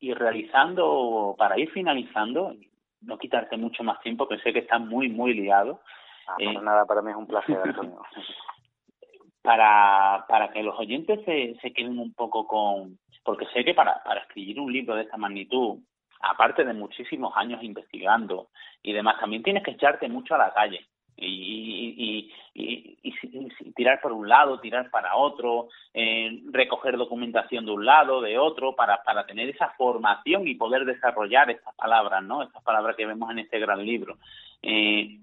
[0.00, 2.56] Y realizando, para ir finalizando,
[3.02, 5.82] no quitarte mucho más tiempo, que sé que estás muy, muy liado.
[6.26, 8.02] Ah, eh, nada, para mí es un placer, Antonio.
[9.40, 12.98] para, para que los oyentes se, se queden un poco con...
[13.22, 15.78] Porque sé que para, para escribir un libro de esta magnitud,
[16.22, 18.48] aparte de muchísimos años investigando
[18.82, 20.88] y demás, también tienes que echarte mucho a la calle
[21.20, 27.84] y, y, y, tirar por un lado, tirar para otro, eh, recoger documentación de un
[27.84, 32.42] lado, de otro, para, para tener esa formación y poder desarrollar estas palabras, ¿no?
[32.42, 34.18] Estas palabras que vemos en este gran libro.
[34.62, 35.18] Eh,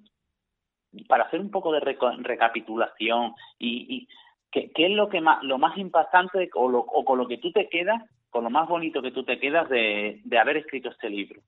[1.08, 4.08] para hacer un poco de recapitulación y,
[4.52, 7.38] ¿qué, ¿qué, es lo que más, lo más impactante o, lo, o con lo que
[7.38, 10.90] tú te quedas, con lo más bonito que tú te quedas de, de haber escrito
[10.90, 11.42] este libro?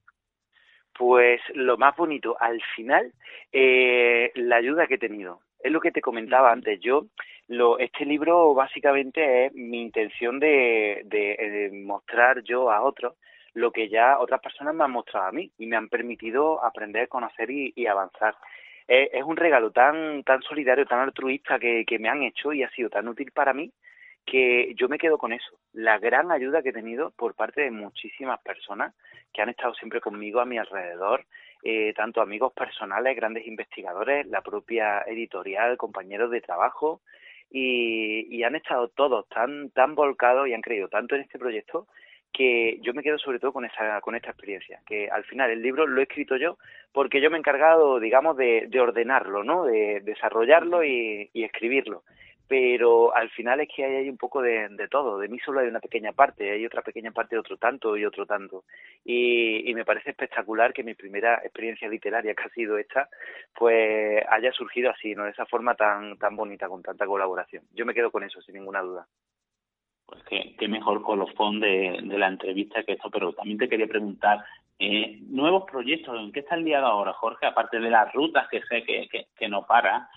[0.97, 3.13] Pues lo más bonito, al final,
[3.51, 5.41] eh, la ayuda que he tenido.
[5.59, 6.79] Es lo que te comentaba antes.
[6.79, 7.05] Yo,
[7.47, 13.15] lo, este libro básicamente es mi intención de, de, mostrar yo a otros
[13.53, 17.07] lo que ya otras personas me han mostrado a mí y me han permitido aprender,
[17.07, 18.35] conocer y, y avanzar.
[18.87, 22.63] Es, es, un regalo tan tan solidario, tan altruista que, que me han hecho y
[22.63, 23.71] ha sido tan útil para mí
[24.27, 27.71] que yo me quedo con eso, la gran ayuda que he tenido por parte de
[27.71, 28.93] muchísimas personas
[29.33, 31.25] que han estado siempre conmigo a mi alrededor,
[31.63, 37.01] eh, tanto amigos personales, grandes investigadores, la propia editorial, compañeros de trabajo,
[37.49, 41.87] y, han estado todos tan, tan volcados y han creído tanto en este proyecto
[42.33, 45.61] que yo me quedo sobre todo con esa con esta experiencia que al final el
[45.61, 46.57] libro lo he escrito yo
[46.91, 52.03] porque yo me he encargado digamos de, de ordenarlo no de desarrollarlo y escribirlo
[52.47, 55.19] pero al final es que hay, un poco de, todo.
[55.19, 58.05] De mí solo hay una pequeña parte, hay otra pequeña parte de otro tanto y
[58.05, 58.63] otro tanto.
[59.03, 63.09] Y, me parece espectacular que mi primera experiencia literaria, que ha sido esta,
[63.53, 65.25] pues haya surgido así, ¿no?
[65.25, 67.63] De esa forma tan, tan bonita, con tanta colaboración.
[67.73, 69.05] Yo me quedo con eso, sin ninguna duda.
[70.05, 73.87] Pues qué, qué mejor colofón de, de la entrevista que esto, pero también te quería
[73.87, 74.39] preguntar,
[74.79, 77.47] eh, nuevos proyectos, ¿en qué está el día de ahora, Jorge?
[77.47, 80.07] Aparte de las rutas que sé que, que, que no para,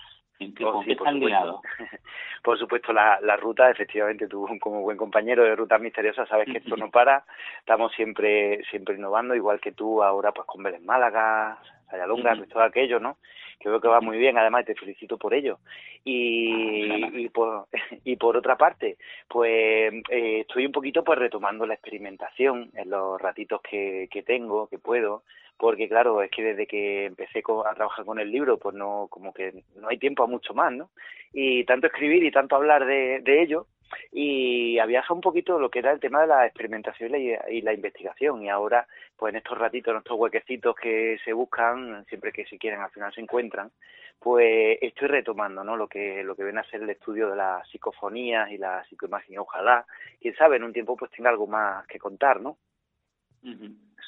[0.63, 0.83] Oh,
[2.43, 6.57] por supuesto, la, la ruta, efectivamente, tú como buen compañero de Rutas Misteriosas sabes que
[6.57, 7.23] esto no para,
[7.59, 12.63] estamos siempre siempre innovando, igual que tú ahora pues con Vélez Málaga, Sayalonga, uh todo
[12.63, 13.17] aquello, ¿no?
[13.59, 15.59] Creo que va muy bien, además te felicito por ello.
[16.03, 17.67] Y, y, por,
[18.03, 23.21] y por otra parte, pues eh, estoy un poquito pues retomando la experimentación en los
[23.21, 25.23] ratitos que, que tengo, que puedo,
[25.61, 29.31] porque claro, es que desde que empecé a trabajar con el libro, pues no, como
[29.31, 30.89] que no hay tiempo a mucho más, ¿no?
[31.33, 33.67] Y tanto escribir y tanto hablar de, de ello,
[34.11, 38.41] y había un poquito lo que era el tema de la experimentación y la, investigación,
[38.41, 42.57] y ahora, pues en estos ratitos, en estos huequecitos que se buscan, siempre que se
[42.57, 43.69] quieren, al final se encuentran,
[44.17, 45.77] pues estoy retomando, ¿no?
[45.77, 49.37] Lo que, lo que viene a ser el estudio de las psicofonías y la psicoimagen,
[49.37, 49.85] ojalá,
[50.19, 52.57] quién sabe, en un tiempo pues tenga algo más que contar, ¿no?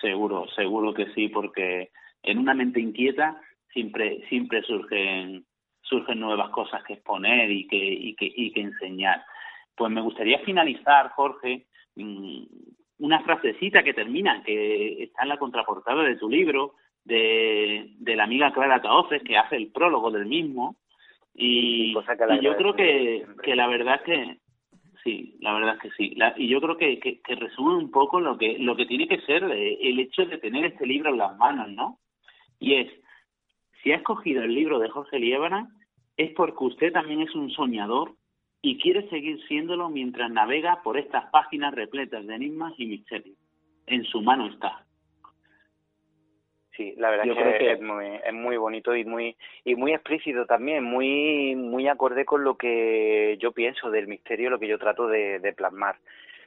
[0.02, 1.92] Seguro, seguro que sí, porque
[2.22, 3.40] en una mente inquieta
[3.72, 5.46] siempre, siempre surgen,
[5.82, 9.24] surgen nuevas cosas que exponer y que, y que, y que enseñar.
[9.76, 12.44] Pues me gustaría finalizar, Jorge, mm,
[13.00, 18.24] una frasecita que termina, que está en la contraportada de tu libro, de, de la
[18.24, 20.78] amiga Clara Taoces, que hace el prólogo del mismo.
[21.34, 21.94] Y,
[22.42, 24.38] yo creo que, que la verdad es que
[25.04, 26.16] sí, la verdad es que sí.
[26.38, 29.44] y yo creo que, que, resume un poco lo que, lo que tiene que ser
[29.44, 32.00] el hecho de tener este libro en las manos, ¿no?
[32.60, 32.92] Y es,
[33.82, 35.70] si ha escogido el libro de Jorge Liébana,
[36.18, 38.16] es porque usted también es un soñador
[38.62, 43.38] y quiere seguir siéndolo mientras navega por estas páginas repletas de enigmas y misterios.
[43.88, 44.86] En su mano está.
[46.76, 50.48] Sí, la verdad es que, Es, muy, es muy bonito y muy y muy explícito
[50.48, 55.08] también, muy muy acorde con lo que yo pienso del misterio, lo que yo trato
[55.08, 55.98] de, de plasmar.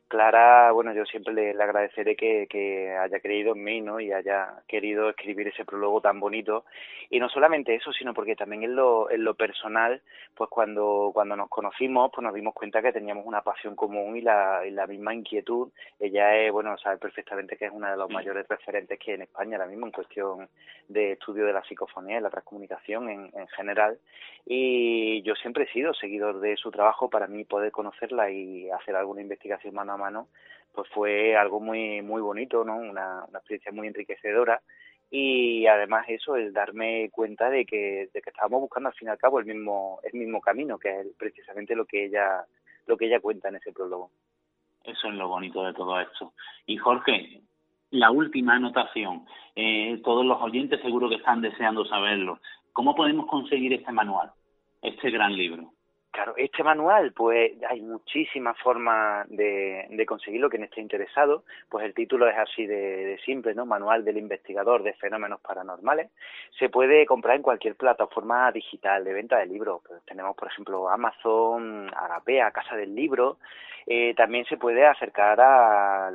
[0.08, 3.98] Clara, bueno, yo siempre le, agradeceré que, que, haya creído en mí, ¿no?
[3.98, 6.64] Y haya querido escribir ese prólogo tan bonito.
[7.10, 10.00] Y no solamente eso, sino porque también en lo, en lo personal,
[10.36, 14.20] pues cuando, cuando nos conocimos, pues nos dimos cuenta que teníamos una pasión común y
[14.20, 15.70] la, y la misma inquietud.
[15.98, 19.22] Ella es, bueno, sabe perfectamente que es una de los mayores referentes que hay en
[19.22, 20.48] España ahora mismo en cuestión
[20.88, 23.98] de estudio de la psicofonía y la transcomunicación en, en general.
[24.44, 28.94] Y yo siempre he sido seguidor de su trabajo para mí poder conocerla y hacer
[28.94, 30.28] alguna investigación mano
[30.76, 32.76] pues fue algo muy muy bonito, ¿no?
[32.76, 34.60] Una, experiencia muy enriquecedora
[35.10, 39.10] y además eso, el darme cuenta de que, de que estábamos buscando al fin y
[39.10, 42.44] al cabo el mismo, el mismo camino, que es precisamente lo que ella,
[42.86, 44.10] lo que ella cuenta en ese prólogo.
[44.84, 46.32] Eso es lo bonito de todo esto.
[46.66, 47.40] Y Jorge,
[47.90, 52.40] la última anotación, eh, todos los oyentes seguro que están deseando saberlo.
[52.72, 54.32] ¿Cómo podemos conseguir este manual,
[54.82, 55.72] este gran libro?
[56.16, 61.92] Claro, este manual, pues hay muchísimas formas de, de conseguirlo, quien esté interesado, pues el
[61.92, 63.66] título es así de, simple, ¿no?
[63.66, 66.10] Manual del investigador de fenómenos paranormales.
[66.58, 69.82] Se puede comprar en cualquier plataforma digital de venta de libros.
[69.86, 73.36] Pues tenemos, por ejemplo, Amazon, Agapea, Casa del Libro.
[73.86, 76.10] Eh, también se puede acercar a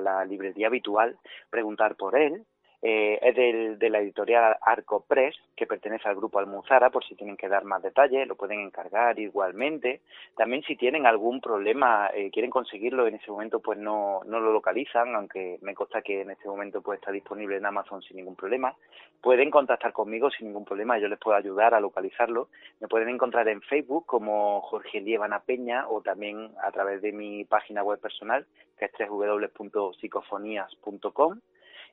[0.00, 1.18] la librería habitual,
[1.50, 2.46] preguntar por él,
[2.82, 7.14] eh, es del, de la editorial Arco Press, que pertenece al grupo Almuzara, por si
[7.14, 10.00] tienen que dar más detalles, lo pueden encargar igualmente.
[10.36, 14.52] También si tienen algún problema, eh, quieren conseguirlo en ese momento, pues no, no lo
[14.52, 18.36] localizan, aunque me consta que en este momento pues está disponible en Amazon sin ningún
[18.36, 18.74] problema.
[19.22, 22.48] Pueden contactar conmigo sin ningún problema, yo les puedo ayudar a localizarlo.
[22.80, 27.44] Me pueden encontrar en Facebook como Jorge Lievana Peña o también a través de mi
[27.44, 28.46] página web personal,
[28.78, 31.40] que es www.psicofonías.com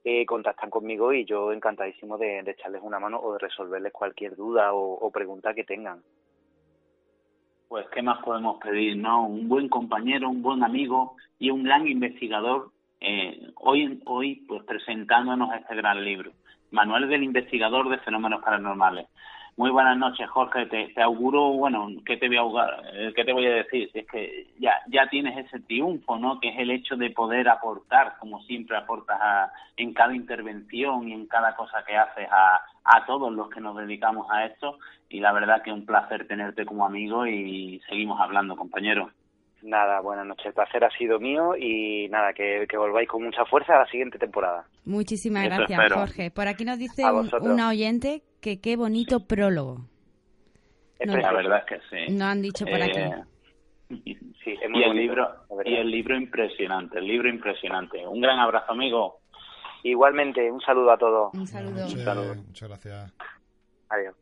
[0.03, 4.73] eh, contactan conmigo y yo encantadísimo de, echarles una mano o de resolverles cualquier duda
[4.73, 6.01] o, pregunta que tengan.
[7.69, 9.25] Pues, ¿qué más podemos pedir, no?
[9.25, 15.53] Un buen compañero, un buen amigo y un gran investigador, eh, hoy, hoy pues presentándonos
[15.55, 16.31] este gran libro,
[16.71, 19.07] Manual del Investigador de Fenómenos Paranormales.
[19.55, 20.65] Muy buenas noches, Jorge.
[20.65, 23.87] Te, auguro, bueno, ¿qué te voy a eh, ¿qué te voy a decir?
[23.93, 26.39] Es que ya ya tienes ese triunfo, ¿no?
[26.39, 31.13] Que es el hecho de poder aportar, como siempre aportas a, en cada intervención y
[31.13, 34.79] en cada cosa que haces a, a todos los que nos dedicamos a esto.
[35.09, 39.11] Y la verdad que un placer tenerte como amigo y seguimos hablando, compañero.
[39.63, 40.47] Nada, buenas noches.
[40.47, 44.19] El placer ha sido mío y nada, que, volváis con mucha fuerza a la siguiente
[44.19, 44.67] temporada.
[44.83, 46.31] Muchísimas gracias, Jorge.
[46.31, 47.03] Por aquí nos dice
[47.39, 49.87] una oyente que qué bonito prólogo.
[50.99, 52.13] la verdad es que sí.
[52.13, 52.99] No han dicho por aquí.
[52.99, 53.23] Eh,
[54.43, 55.29] sí, es muy y el libro
[55.63, 58.05] y el libro impresionante, el libro impresionante.
[58.05, 59.21] Un gran abrazo, amigo.
[59.83, 61.33] Igualmente, un saludo a todos.
[61.33, 61.85] Un saludo.
[61.85, 62.35] un saludo.
[62.35, 63.13] Muchas gracias.
[63.89, 64.15] Adiós.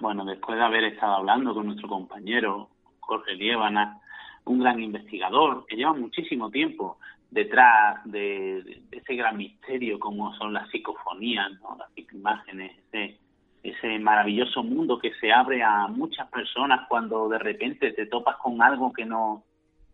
[0.00, 2.68] Bueno, después de haber estado hablando con nuestro compañero
[3.00, 4.00] Jorge Liébana,
[4.44, 6.98] un gran investigador que lleva muchísimo tiempo
[7.30, 11.76] detrás de, ese gran misterio como son las psicofonías, ¿no?
[11.76, 13.18] las imágenes, ese,
[13.62, 18.62] ese maravilloso mundo que se abre a muchas personas cuando de repente te topas con
[18.62, 19.44] algo que no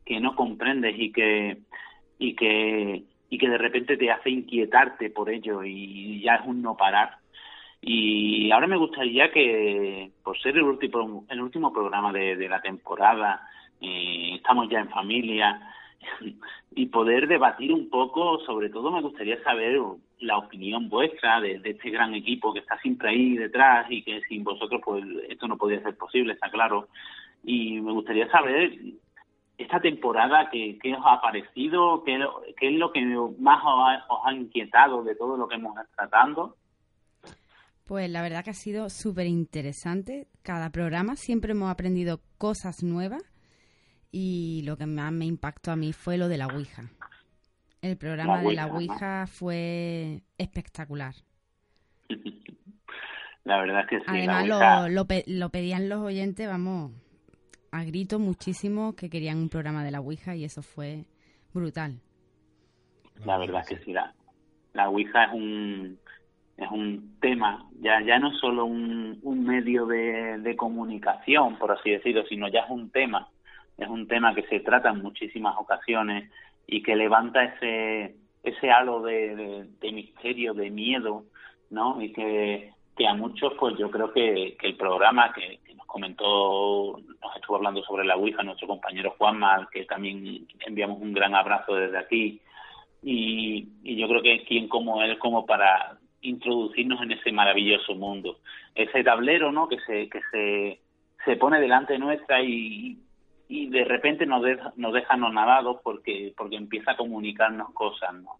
[0.04, 1.62] que no comprendes y que
[2.18, 6.60] y que y que de repente te hace inquietarte por ello y ya es un
[6.60, 7.23] no parar
[7.86, 13.46] y ahora me gustaría que, por ser el último, el último programa de, la temporada,
[13.78, 15.60] eh, estamos ya en familia,
[16.74, 19.78] y poder debatir un poco, sobre todo me gustaría saber
[20.20, 24.44] la opinión vuestra de, este gran equipo que está siempre ahí detrás y que sin
[24.44, 26.88] vosotros pues esto no podría ser posible, está claro.
[27.44, 28.78] Y me gustaría saber
[29.58, 32.18] esta temporada qué, qué os ha parecido, qué,
[32.56, 33.02] qué es lo que
[33.38, 36.56] más os ha, os ha inquietado de todo lo que hemos estado tratando
[37.84, 41.16] pues la verdad que ha sido súper interesante cada programa.
[41.16, 43.22] Siempre hemos aprendido cosas nuevas
[44.10, 46.90] y lo que más me impactó a mí fue lo de la Ouija.
[47.82, 51.14] El programa de la Ouija fue espectacular.
[53.44, 54.04] La verdad es que sí.
[54.06, 54.46] Además
[54.88, 56.92] lo, lo, pedían los oyentes, vamos,
[57.72, 61.04] a grito muchísimo que querían un programa de la Ouija y eso fue
[61.52, 62.00] brutal.
[63.26, 64.14] La verdad es que sí, la,
[64.72, 65.98] la Ouija es un,
[66.56, 71.90] es un tema, ya, ya no solo un, un medio de, de comunicación, por así
[71.90, 73.28] decirlo, sino ya es un tema,
[73.76, 76.30] es un tema que se trata en muchísimas ocasiones
[76.66, 81.24] y que levanta ese, ese halo de, de, misterio, de miedo,
[81.70, 82.00] ¿no?
[82.00, 87.00] Y que, que a muchos, pues yo creo que, que el programa que, nos comentó,
[87.20, 91.74] nos estuvo hablando sobre la Ouija, nuestro compañero Juanma, que también enviamos un gran abrazo
[91.74, 92.40] desde aquí,
[93.02, 98.38] y, y yo creo que quien como él, como para introducirnos en ese maravilloso mundo.
[98.74, 99.68] Ese tablero, ¿no?
[99.68, 100.80] Que se, que se,
[101.24, 102.98] se pone delante nuestra y,
[103.48, 108.38] y de repente nos deja, nos deja anonadados porque, porque empieza a comunicarnos cosas, ¿no?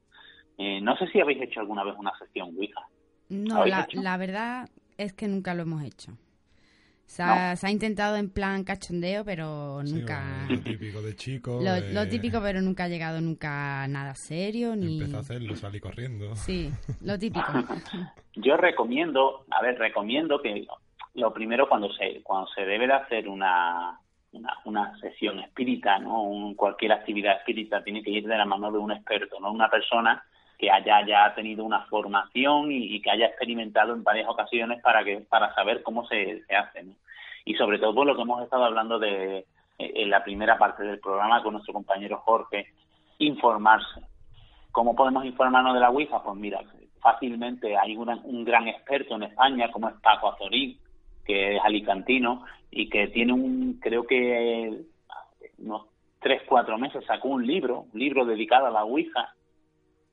[0.59, 2.81] Eh, no sé si habéis hecho alguna vez una sesión Ouija.
[3.29, 4.69] No, la, la, verdad
[4.99, 6.13] es que nunca lo hemos hecho.
[7.07, 10.47] Se ha, se ha, intentado en plan cachondeo, pero nunca...
[10.49, 11.61] lo típico de chico.
[11.63, 14.75] Lo, lo, típico, pero nunca ha llegado nunca nada serio.
[14.75, 16.35] ni Empezó a hacerlo, salí corriendo.
[16.35, 16.71] Sí,
[17.03, 17.47] lo típico.
[18.35, 20.67] Yo recomiendo, a ver, recomiendo que
[21.15, 24.01] lo primero cuando se, cuando se debe de hacer una,
[24.33, 26.23] una, una sesión espírita, ¿no?
[26.23, 29.71] Un, cualquier actividad espírita tiene que ir de la mano de un experto, no una
[29.71, 30.25] persona
[30.59, 35.19] que haya ya tenido una formación y, que haya experimentado en varias ocasiones para que
[35.29, 36.95] para saber cómo se, se hace ¿no?
[37.45, 39.45] y sobre todo por lo que hemos estado hablando de eh,
[39.79, 42.67] en la primera parte del programa con nuestro compañero Jorge
[43.19, 44.01] informarse
[44.71, 46.61] cómo podemos informarnos de la Ouija pues mira
[47.01, 50.79] fácilmente hay una, un gran experto en España como es Paco Azorín
[51.25, 54.83] que es alicantino y que tiene un creo que
[55.59, 55.87] unos
[56.21, 59.35] tres cuatro meses sacó un libro un libro dedicado a la Ouija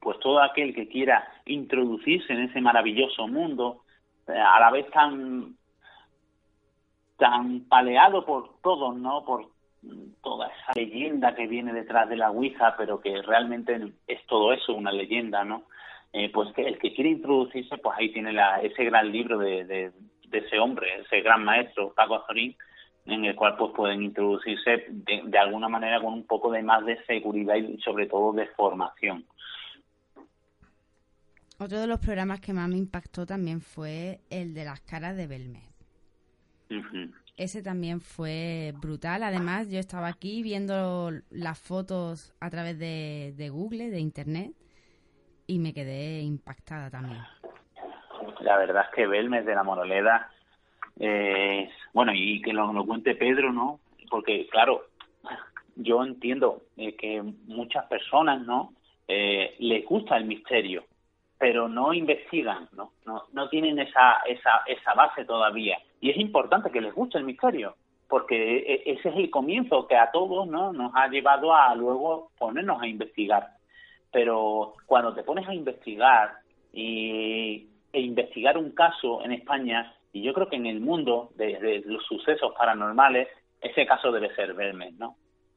[0.02, 3.84] pues todo aquel que quiera introducirse en ese maravilloso mundo,
[4.28, 5.56] eh, a la vez tan
[7.18, 9.24] tan paleado por todos, ¿no?
[9.24, 9.50] Por
[10.22, 14.74] toda esa leyenda que viene detrás de la Ouija, pero que realmente es todo eso,
[14.74, 15.64] una leyenda, ¿no?
[16.14, 19.66] Eh, pues que el que quiere introducirse, pues ahí tiene la, ese gran libro de,
[19.66, 19.92] de,
[20.28, 22.56] de ese hombre, ese gran maestro, Paco Azorín,
[23.06, 26.84] en el cual pues pueden introducirse de, de alguna manera con un poco de más
[26.86, 29.26] de seguridad y sobre todo de formación.
[31.64, 35.28] Otro de los programas que más me impactó también fue el de las caras de
[35.28, 35.70] Belmez.
[36.72, 37.14] Uh -huh.
[37.38, 39.22] Ese también fue brutal.
[39.22, 44.54] Además, yo estaba aquí viendo las fotos a través de, de Google, de Internet,
[45.46, 47.22] y me quedé impactada también.
[48.40, 50.32] La verdad es que Belmez de la Moroleda,
[51.00, 53.80] eh, bueno, y que lo, lo cuente Pedro, ¿no?
[54.10, 54.88] Porque, claro,
[55.76, 58.74] yo entiendo eh, que muchas personas, ¿no?
[59.08, 60.86] Eh, les gusta el misterio
[61.42, 62.92] pero no investigan, ¿no?
[63.04, 65.80] No, tienen esa, esa, esa base todavía.
[66.00, 67.76] Y es importante que les guste el misterio,
[68.08, 70.72] porque ese es el comienzo que a todos ¿no?
[70.72, 73.48] nos ha llevado a luego ponernos a investigar.
[74.12, 76.32] Pero cuando te pones a investigar
[76.72, 81.82] y, e investigar un caso en España, y yo creo que en el mundo de,
[81.88, 83.30] los sucesos paranormales,
[83.62, 85.16] ese caso debe ser Belmez, ¿no?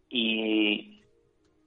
[0.09, 1.03] Y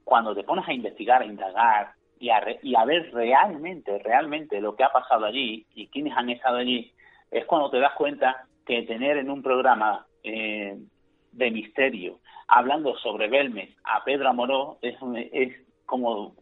[0.02, 4.60] cuando te pones a investigar, a indagar, y a, re, y a ver realmente, realmente
[4.60, 6.92] lo que ha pasado allí y quiénes han estado allí,
[7.30, 10.76] es cuando te das cuenta que tener en un programa eh,
[11.32, 14.96] de misterio, hablando sobre Belmes a Pedro Amoró, es,
[15.32, 15.54] es
[15.86, 16.34] como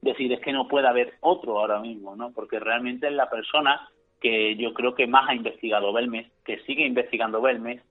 [0.00, 2.32] decir, es que no puede haber otro ahora mismo, ¿no?
[2.32, 3.88] Porque realmente es la persona
[4.20, 7.82] que yo creo que más ha investigado Belmes, que sigue investigando Belmes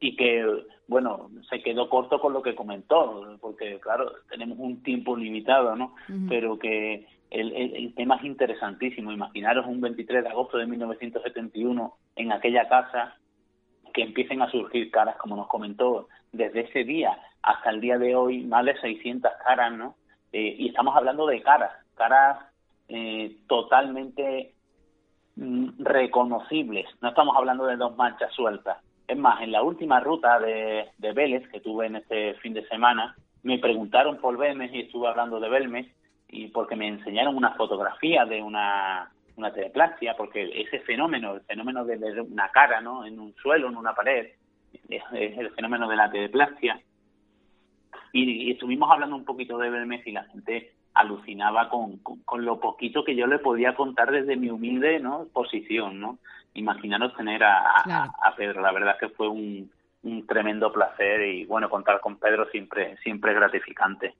[0.00, 5.16] y que, bueno, se quedó corto con lo que comentó, porque, claro, tenemos un tiempo
[5.16, 5.94] limitado, ¿no?
[6.08, 6.28] Uh -huh.
[6.28, 9.12] Pero que el, el, el, tema es interesantísimo.
[9.12, 13.16] Imaginaros un 23 de agosto de 1971 en aquella casa
[13.92, 18.14] que empiecen a surgir caras, como nos comentó, desde ese día hasta el día de
[18.14, 19.96] hoy, más de 600 caras, ¿no?
[20.32, 22.38] Eh, y estamos hablando de caras, caras
[22.88, 24.54] eh, totalmente
[25.36, 26.86] mm, reconocibles.
[27.00, 28.78] No estamos hablando de dos manchas sueltas
[29.08, 32.68] es más, en la última ruta de, de Vélez que tuve en este fin de
[32.68, 35.86] semana, me preguntaron por Belmes y estuve hablando de Belmes
[36.28, 39.52] y porque me enseñaron una fotografía de una, una
[40.16, 43.06] porque ese fenómeno, el fenómeno de ver una cara ¿no?
[43.06, 44.28] en un suelo, en una pared,
[44.90, 46.78] es, es el fenómeno de la teleplasia.
[48.12, 52.44] Y, y, estuvimos hablando un poquito de Belmes y la gente alucinaba con, con, con,
[52.44, 55.26] lo poquito que yo le podía contar desde mi humilde ¿no?
[55.32, 56.18] posición, ¿no?
[56.54, 58.12] Imaginaros tener a, claro.
[58.20, 59.70] a, a Pedro, la verdad que fue un,
[60.02, 64.14] un, tremendo placer y bueno, contar con Pedro siempre, siempre es gratificante.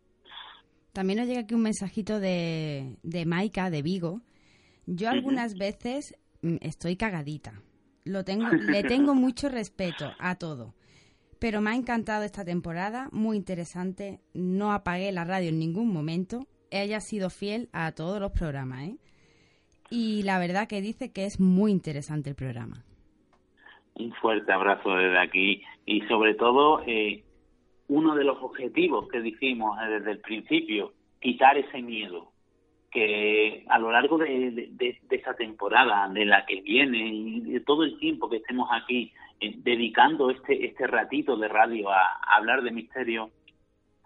[0.93, 4.21] También nos llega aquí un mensajito de, de Maika, de Vigo.
[4.87, 5.61] Yo algunas uh -huh.
[5.61, 7.55] veces mm, estoy cagadita.
[8.05, 10.75] Lo tengo, le tengo mucho respeto a todo.
[11.41, 14.21] Pero me ha encantado esta temporada, muy interesante.
[14.33, 16.47] No apagué la radio en ningún momento.
[16.71, 18.97] Ella ha sido fiel a todos los programas, ¿eh?
[19.91, 22.85] Y la verdad que dice que es muy interesante el programa.
[23.95, 27.25] Un fuerte abrazo desde aquí y sobre todo eh,
[27.89, 32.33] uno de los objetivos que dijimos eh, desde el principio, quitar ese miedo
[32.91, 37.85] que a lo largo de, de, esta temporada, de la que viene y de todo
[37.85, 42.71] el tiempo que estemos aquí eh, dedicando este este ratito de radio a, hablar de
[42.71, 43.31] misterio,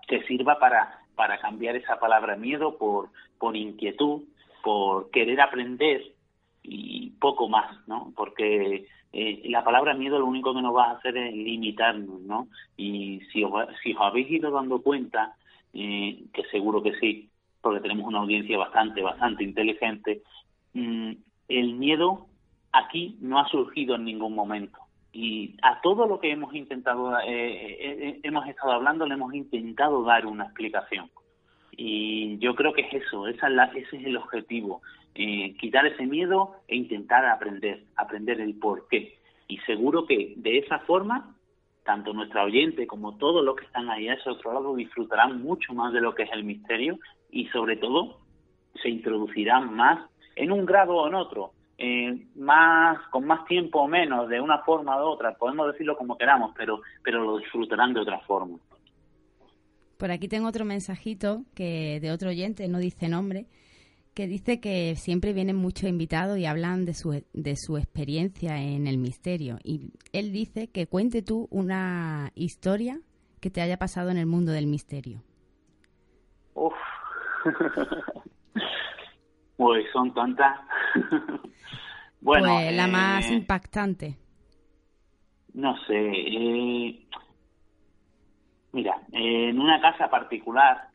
[0.09, 3.11] que sirva para para cambiar esa palabra miedo por
[3.43, 4.23] por inquietud,
[4.63, 6.15] por querer aprender
[6.63, 8.13] y poco más, ¿no?
[8.15, 12.47] Porque eh, la palabra miedo lo único que nos va a hacer es limitarnos, ¿no?
[12.77, 13.53] Y si os,
[13.83, 15.35] si os habéis ido dando cuenta,
[15.75, 20.23] eh, que seguro que sí, porque tenemos una audiencia bastante, bastante inteligente,
[20.75, 21.13] mm,
[21.49, 22.27] el miedo
[22.71, 24.79] aquí no ha surgido en ningún momento.
[25.13, 30.27] Y a todo lo que hemos intentado, eh, hemos estado hablando, le hemos intentado dar
[30.27, 31.11] una explicación.
[31.77, 34.83] Y yo creo que es eso, esa es la, ese es el objetivo,
[35.15, 39.19] eh, quitar ese miedo e intentar aprender, aprender el por qué.
[39.49, 41.35] Y seguro que de esa forma,
[41.85, 45.75] tanto nuestra oyente como todos los que están ahí a ese otro lado disfrutarán mucho
[45.75, 46.99] más de lo que es el misterio
[47.31, 48.21] y sobre todo
[48.81, 53.89] se introducirán más en un grado o en otro, eh, más con más tiempo o
[53.89, 58.01] menos, de una forma u otra, podemos decirlo como queramos, pero, pero lo disfrutarán de
[58.01, 58.59] otra forma.
[59.99, 63.47] Por aquí tengo otro mensajito que de otro oyente, no dice nombre,
[64.15, 68.87] que dice que siempre vienen muchos invitados y hablan de su, de su experiencia en
[68.87, 69.59] el misterio.
[69.65, 73.01] Y él dice que cuente tú una historia
[73.41, 75.23] que te haya pasado en el mundo del misterio.
[76.55, 76.75] Uf.
[79.93, 80.61] son tantas.
[82.21, 84.19] bueno, pues la más eh, impactante.
[85.55, 85.95] No sé.
[85.97, 87.07] Eh,
[88.73, 90.89] Mira, en una casa particular,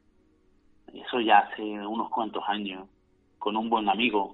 [0.91, 2.89] eso ya hace unos cuantos años,
[3.37, 4.33] con un buen amigo,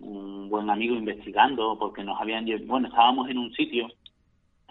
[0.00, 3.86] un buen amigo investigando, porque nos habían, bueno, estábamos en un sitio,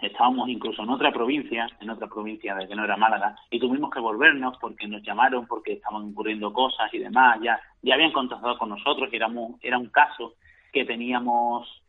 [0.02, 3.90] estábamos incluso en otra provincia, en otra provincia de que no era Málaga, y tuvimos
[3.90, 8.58] que volvernos porque nos llamaron, porque estaban ocurriendo cosas y demás, ya, ya habían contactado
[8.58, 10.34] con nosotros, y éramos, era un caso
[10.72, 11.82] que teníamos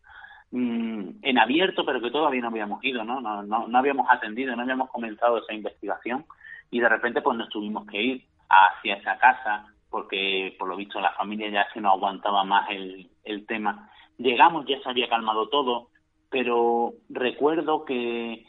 [0.55, 3.19] Mm, en abierto, pero que todavía no habíamos ido, ¿no?
[3.19, 3.75] No, ¿no?
[3.75, 6.25] habíamos atendido, no habíamos comenzado esa investigación
[6.69, 11.01] y de repente pues nos tuvimos que ir hacia esa casa porque por lo visto
[11.01, 13.89] la familia ya se no aguantaba más el tema.
[14.19, 15.87] Llegamos, ya se había calmado todo,
[16.33, 18.43] pero recuerdo que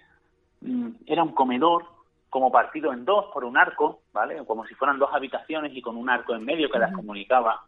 [0.63, 1.85] mm, era un comedor
[2.31, 4.43] como partido en dos por un arco, ¿vale?
[4.47, 7.61] Como si fueran dos habitaciones y con un arco en medio que las comunicaba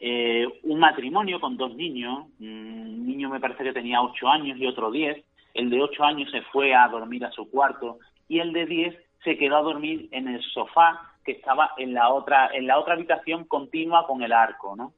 [0.00, 4.66] eh, un matrimonio con dos niños, un niño me parece que tenía ocho años y
[4.66, 8.54] otro diez, el de ocho años se fue a dormir a su cuarto y el
[8.54, 12.66] de diez se quedó a dormir en el sofá que estaba en la otra en
[12.66, 14.94] la otra habitación continua con el arco, ¿no?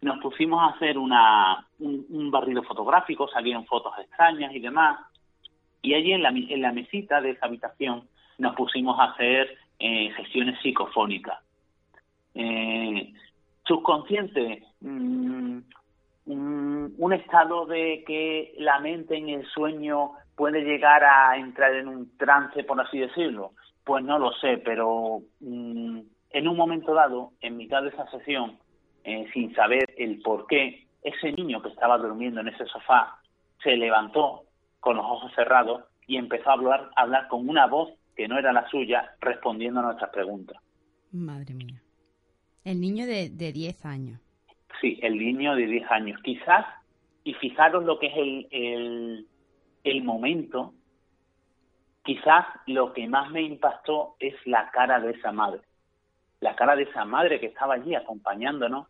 [0.00, 4.98] Nos pusimos a hacer una un, barrido fotográfico, salieron fotos extrañas y demás,
[5.82, 8.04] y allí en la en la mesita de esa habitación
[8.38, 11.38] nos pusimos a hacer eh, sesiones psicofónicas.
[12.34, 13.12] Eh,
[13.66, 15.58] subconsciente, mm,
[16.24, 22.16] un estado de que la mente en el sueño puede llegar a entrar en un
[22.16, 23.52] trance, por así decirlo.
[23.88, 26.00] Pues no lo sé, pero mm,
[26.32, 28.58] en un momento dado, en mitad de esa sesión,
[29.02, 33.18] eh, sin saber el por qué, ese niño que estaba durmiendo en ese sofá
[33.62, 34.42] se levantó
[34.80, 38.38] con los ojos cerrados y empezó a hablar, a hablar con una voz que no
[38.38, 40.58] era la suya, respondiendo a nuestras preguntas.
[41.10, 41.80] Madre mía.
[42.64, 44.20] El niño de, de 10 años.
[44.82, 46.20] Sí, el niño de 10 años.
[46.22, 46.66] Quizás,
[47.24, 49.26] y fijaros lo que es el, el,
[49.84, 50.74] el momento,
[52.08, 55.60] quizás lo que más me impactó es la cara de esa madre.
[56.40, 58.86] La cara de esa madre que estaba allí acompañándonos,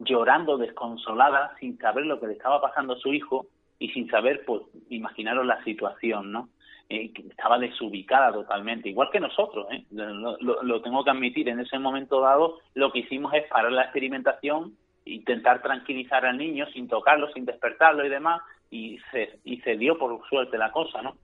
[0.00, 3.46] llorando desconsolada, sin saber lo que le estaba pasando a su hijo
[3.78, 6.48] y sin saber, pues, imaginaros la situación, ¿no?
[6.88, 9.84] Eh, que estaba desubicada totalmente, igual que nosotros, ¿eh?
[9.92, 14.74] lo, tengo que admitir, en ese momento dado lo que hicimos es parar la experimentación,
[15.04, 19.96] intentar tranquilizar al niño sin tocarlo, sin despertarlo y demás, y se, y se dio
[19.96, 21.14] por suerte la cosa, ¿no?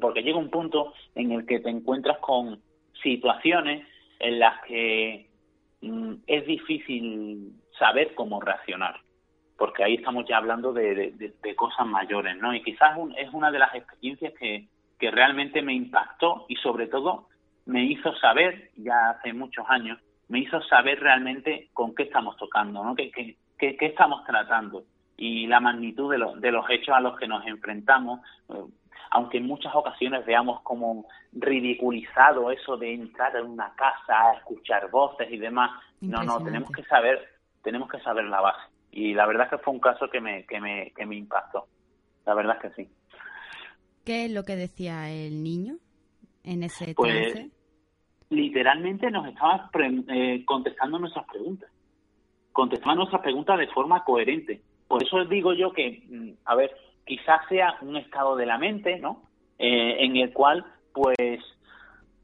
[0.00, 2.60] Porque llega un punto en el que te encuentras con
[3.02, 3.86] situaciones
[4.18, 5.28] en las que
[5.82, 9.00] mm, es difícil saber cómo reaccionar
[9.58, 12.54] porque ahí estamos ya hablando de, cosas mayores, ¿no?
[12.54, 14.68] Y quizás es una de las experiencias que,
[14.98, 17.26] que realmente me impactó y sobre todo
[17.66, 22.84] me hizo saber, ya hace muchos años, me hizo saber realmente con qué estamos tocando,
[22.84, 22.94] ¿no?
[22.94, 24.84] qué, qué, qué, estamos tratando
[25.16, 28.20] y la magnitud de, de los hechos a los que nos enfrentamos.
[29.10, 34.90] Aunque en muchas ocasiones veamos como ridiculizado eso de entrar en una casa a escuchar
[34.90, 37.20] voces y demás, no, no, tenemos que saber,
[37.62, 38.60] tenemos que saber la base.
[38.90, 41.66] Y la verdad es que fue un caso que me, que me, que me impactó.
[42.26, 42.90] La verdad es que sí.
[44.04, 45.76] ¿Qué es lo que decía el niño
[46.44, 47.50] en ese pues,
[48.30, 51.70] Literalmente nos estaba eh, contestando nuestras preguntas.
[52.52, 54.60] Contestaba nuestras preguntas de forma coherente.
[54.86, 56.74] Por eso digo yo que, mm, a ver,
[57.08, 59.22] quizás sea un estado de la mente, ¿no?
[59.58, 61.40] Eh, en el cual, pues,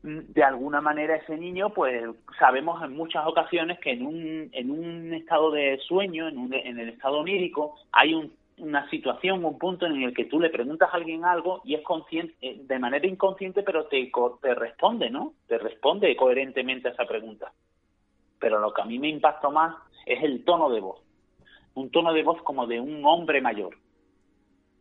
[0.02, 2.04] mm, de alguna manera ese niño, pues,
[2.38, 6.78] sabemos en muchas ocasiones que en un, en un estado de sueño, en, un, en
[6.78, 10.88] el estado onírico, hay un una situación, un punto en el que tú le preguntas
[10.92, 14.10] a alguien algo y es consciente, eh, de manera inconsciente, pero te,
[14.40, 15.34] te responde, ¿no?
[15.48, 17.52] Te responde coherentemente a esa pregunta.
[18.38, 19.74] Pero lo que a mí me impactó más
[20.06, 21.00] es el tono de voz.
[21.74, 23.76] Un tono de voz como de un hombre mayor.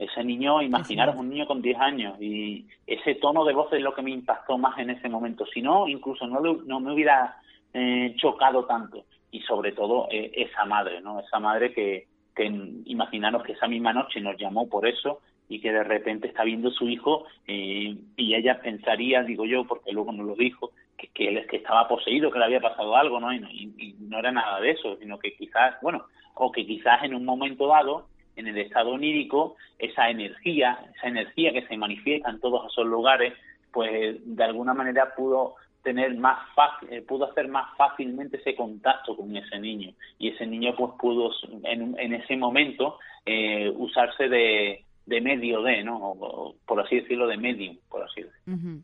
[0.03, 3.93] Ese niño, imaginaros un niño con 10 años y ese tono de voz es lo
[3.93, 5.45] que me impactó más en ese momento.
[5.45, 7.37] Si no, incluso no, no me hubiera
[7.73, 9.05] eh, chocado tanto.
[9.31, 11.19] Y sobre todo eh, esa madre, ¿no?
[11.19, 12.45] Esa madre que, que
[12.85, 16.71] imaginaros que esa misma noche nos llamó por eso y que de repente está viendo
[16.71, 21.29] su hijo eh, y ella pensaría, digo yo, porque luego nos lo dijo, que, que
[21.29, 23.33] él que estaba poseído, que le había pasado algo, ¿no?
[23.33, 27.25] Y, no era nada de eso, sino que quizás, bueno, o que quizás en un
[27.25, 32.71] momento dado, en el estado onírico, esa energía, esa energía que se manifiesta en todos
[32.71, 33.33] esos lugares,
[33.71, 39.17] pues de alguna manera pudo tener más fácil, eh, pudo hacer más fácilmente ese contacto
[39.17, 41.31] con ese niño y ese niño pues pudo
[41.63, 46.55] en, en ese momento eh, usarse de, de medio de, ¿no?
[46.65, 48.81] por así decirlo, de medium, por así decirlo.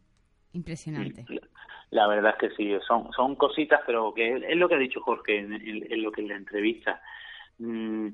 [0.54, 1.26] Impresionante.
[1.91, 5.02] La, verdad es que sí, son, son cositas, pero que es, lo que ha dicho
[5.02, 7.02] Jorge en, lo que en la entrevista.
[7.60, 8.08] Mm,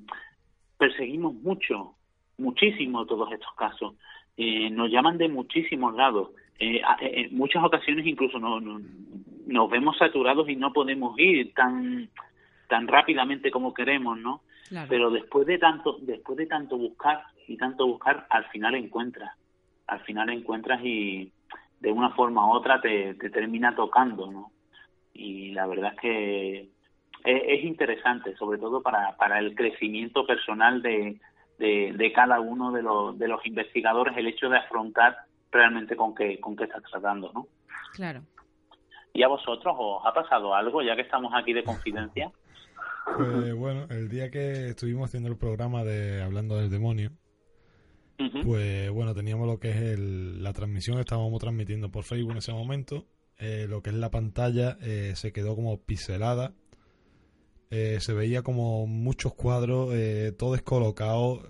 [0.78, 1.96] perseguimos mucho,
[2.38, 3.96] muchísimo todos estos casos.
[4.38, 10.48] Eh, nos llaman de muchísimos lados eh, en muchas ocasiones incluso no, nos vemos saturados
[10.50, 12.10] y no podemos ir tan
[12.70, 14.42] tan rápidamente como queremos, ¿no?
[14.90, 19.32] Pero después de tanto después de tanto buscar y tanto buscar, al final encuentras,
[19.86, 21.32] al final encuentras y
[21.80, 24.52] de una forma u otra te, te termina tocando, ¿no?
[25.14, 26.70] Y la verdad es que
[27.26, 31.20] es, es interesante, sobre todo para, para el crecimiento personal de,
[31.58, 35.18] de, de cada uno de los, de los investigadores, el hecho de afrontar
[35.52, 37.48] realmente con qué, con qué estás tratando, ¿no?
[37.94, 38.22] Claro.
[39.14, 42.32] ¿Y a vosotros os ha pasado algo, ya que estamos aquí de confidencia?
[43.18, 47.12] Pues bueno, el día que estuvimos haciendo el programa de Hablando del Demonio,
[48.44, 52.52] pues bueno, teníamos lo que es el, la transmisión, estábamos transmitiendo por Facebook en ese
[52.52, 53.06] momento,
[53.38, 56.54] eh, lo que es la pantalla eh, se quedó como pixelada,
[57.70, 59.94] eh, se veía como muchos cuadros,
[60.38, 61.44] todo descolocado,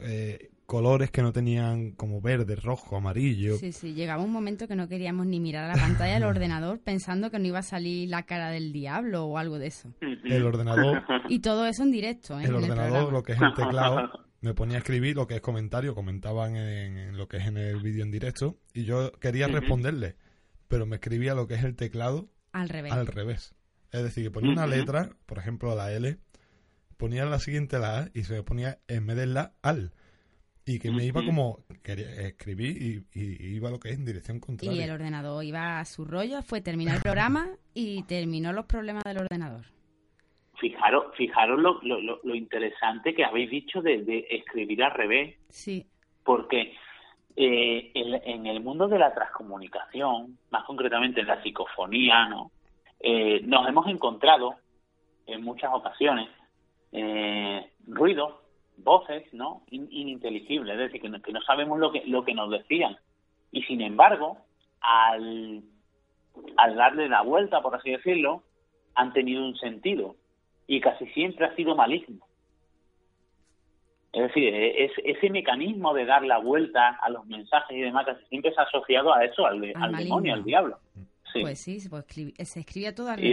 [0.66, 3.58] colores que no tenían como verde, rojo, amarillo.
[3.58, 6.80] Sí, sí, llegaba un momento que no queríamos ni mirar a la pantalla del ordenador
[6.80, 9.94] pensando que no iba a salir la cara del diablo o algo de eso.
[10.02, 11.04] El ordenador...
[11.30, 12.40] Y todo eso en directo.
[12.40, 12.44] ¿eh?
[12.46, 14.10] El ordenador, lo que es el teclado,
[14.42, 17.82] me ponía a escribir lo que es comentario, comentaban en, lo que es en el
[17.82, 20.16] vídeo en directo y yo quería responderle,
[20.68, 22.92] pero me escribía lo que es el teclado al revés.
[22.94, 23.56] Al revés.
[23.96, 26.18] Es decir, que ponía una letra, por ejemplo la L,
[26.98, 29.94] ponía la siguiente la A y se ponía en vez de la al
[30.66, 34.40] y que me iba como quería escribir y, y, iba lo que es en dirección
[34.40, 34.76] contraria.
[34.76, 39.04] Y el ordenador iba a su rollo, fue terminar el programa y terminó los problemas
[39.04, 39.66] del ordenador.
[40.60, 45.36] Fijaros, fijaros lo, lo, lo interesante que habéis dicho de, escribir al revés.
[45.50, 45.86] Sí.
[46.24, 46.74] Porque
[47.36, 52.52] eh, en, el mundo de la transcomunicación, más concretamente en la psicofonía, ¿no?
[53.00, 54.56] Eh, nos hemos encontrado
[55.28, 56.30] en muchas ocasiones
[56.92, 58.34] eh, ruidos
[58.78, 62.50] voces no ininteligibles, es decir, que no, que no sabemos lo que, lo que nos
[62.52, 62.98] decían.
[63.52, 64.38] Y sin embargo,
[64.82, 65.64] al,
[66.58, 68.44] al darle la vuelta, por así decirlo,
[68.96, 70.16] han tenido un sentido
[70.68, 72.26] y casi siempre ha sido maligno.
[74.16, 78.26] Es decir, es, ese mecanismo de dar la vuelta a los mensajes y demás casi
[78.28, 80.80] siempre se ha asociado a eso, al, demonio, al diablo.
[81.42, 81.90] Pues sí, se,
[82.46, 83.24] se escribe todo al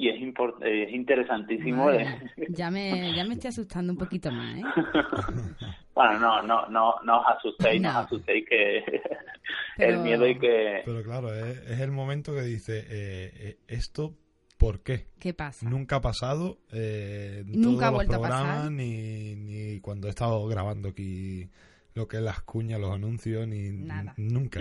[0.00, 0.20] y es,
[0.62, 1.90] es interesantísimo.
[2.48, 4.62] ya, me, ya me estoy asustando un poquito más, ¿eh?
[5.94, 8.84] bueno, no, no, no, no os asustéis, no, os asustéis que
[9.78, 10.82] el miedo y que...
[10.84, 14.14] Pero claro, es, el momento que dice, eh, eh, esto
[14.56, 15.06] ¿Por qué?
[15.18, 15.66] ¿Qué pasa?
[15.66, 16.58] Nunca ha pasado.
[16.70, 18.70] Eh, Nunca ha vuelto a pasar.
[18.70, 21.48] Ni, ni cuando he estado grabando aquí
[21.94, 24.12] lo que es las cuñas, los anuncios, ni Nada.
[24.18, 24.60] nunca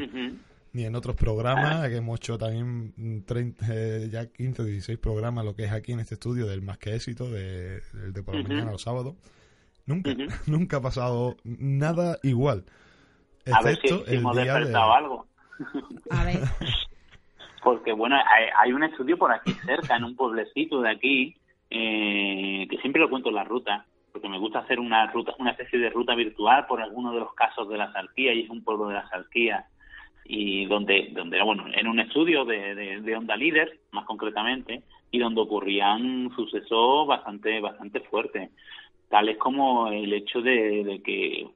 [0.74, 5.46] ni en otros programas, que hemos hecho también 30, eh, ya 15 o 16 programas,
[5.46, 8.44] lo que es aquí en este estudio del Más que Éxito, de, de por la
[8.44, 9.16] mañana los sábados.
[9.86, 10.12] Nunca,
[10.48, 12.66] nunca ha pasado nada igual.
[13.52, 15.28] a ver si, hemos despertado algo.
[16.12, 16.40] A ver.
[17.64, 18.16] Porque, bueno,
[18.58, 21.36] hay, un estudio por aquí cerca, en un pueblecito de aquí,
[21.70, 25.52] eh, que siempre lo cuento en la ruta, porque me gusta hacer una ruta, una
[25.52, 28.64] especie de ruta virtual por alguno de los casos de la Salquía, y es un
[28.64, 29.68] pueblo de la Salquía,
[30.32, 35.42] y donde, donde bueno, en un estudio de, de, Onda Líder, más concretamente, y donde
[35.42, 38.52] ocurrían sucesos bastante, bastante fuertes,
[39.10, 41.50] tales como el hecho de, que,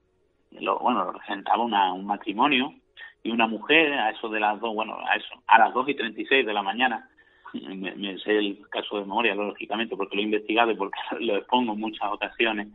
[0.60, 2.74] lo, bueno, representaba una, un matrimonio
[3.22, 5.94] y una mujer a eso de las dos, bueno, a eso, a las dos y
[5.94, 7.08] treinta y seis de la mañana,
[7.52, 11.74] me, sé el caso de memoria, lógicamente, porque lo he investigado y porque lo expongo
[11.74, 12.66] en muchas ocasiones,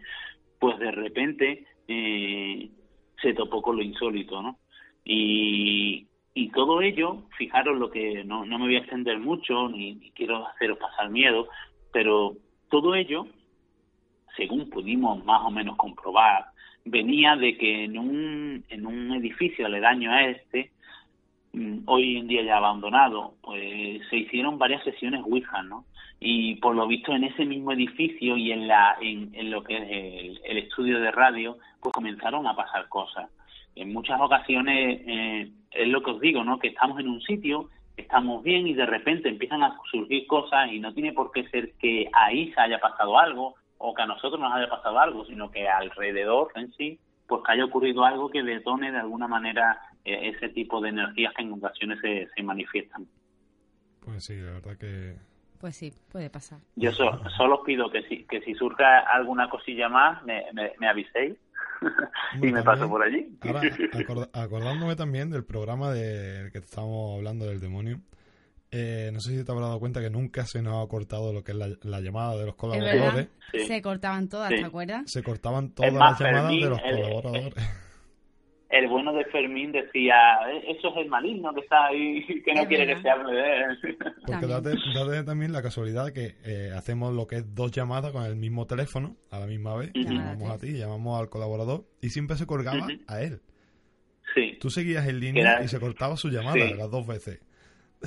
[0.60, 2.70] pues de repente eh,
[3.22, 4.60] se topó con lo insólito, ¿no?
[5.04, 6.06] Y,
[6.54, 10.78] todo ello, fijaros lo que no, no me voy a extender mucho, ni, quiero haceros
[10.78, 11.47] pasar miedo,
[11.93, 12.36] pero
[12.70, 13.28] todo ello,
[14.36, 16.45] según pudimos más o menos comprobar,
[16.84, 20.72] venía de que en un, en un edificio aledaño a este,
[21.52, 25.86] Mm, hoy en día ya abandonado, pues se hicieron varias sesiones Ouija, ¿no?
[26.20, 30.39] Y por lo visto en ese mismo edificio y en, la, en, lo que es
[30.43, 33.30] el, estudio de radio, pues comenzaron a pasar cosas.
[33.76, 36.59] En muchas ocasiones eh, es lo que os digo, ¿no?
[36.59, 40.80] Que estamos en un sitio, estamos bien y de repente empiezan a surgir cosas y
[40.80, 44.39] no tiene por qué ser que ahí se haya pasado algo o que a nosotros
[44.39, 48.43] nos haya pasado algo, sino que alrededor en sí, pues que haya ocurrido algo que
[48.43, 53.07] detone de alguna manera e-, ese tipo de energías que en ocasiones se, se manifiestan.
[54.03, 55.15] Pues sí, la verdad que...
[55.59, 56.59] Pues sí, puede pasar.
[56.76, 61.38] Yo solo os pido que si, que si surja alguna cosilla más, me, me, aviséis
[62.41, 63.38] y me paso por allí.
[64.34, 68.01] acordándome también del programa de que estábamos hablando del demonio,
[68.71, 71.43] eh, no sé si te habrás dado cuenta que nunca se nos ha cortado lo
[71.43, 73.30] que es la, llamada de los colaboradores.
[73.67, 75.03] Se cortaban todas, ¿te acuerdas?
[75.07, 77.89] Se cortaban todas las llamadas de los colaboradores el
[78.88, 80.15] bueno de Fermín decía,
[80.51, 83.61] eh, eso es el maligno que está ahí, que no quiere que se hable de
[83.61, 83.97] él.
[84.26, 88.36] Porque date, también la casualidad que eh, hacemos lo que es dos llamadas con el
[88.36, 92.45] mismo teléfono a la misma vez, llamamos a ti, llamamos al colaborador y siempre se
[92.45, 93.41] colgaba a él.
[94.36, 94.57] Sí.
[94.59, 97.41] Tú seguías en línea y se cortaba su llamada las dos veces.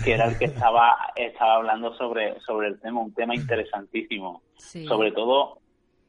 [0.04, 4.42] Que era el que estaba, estaba hablando sobre, sobre el tema, un tema interesantísimo.
[4.56, 5.58] Sobre todo,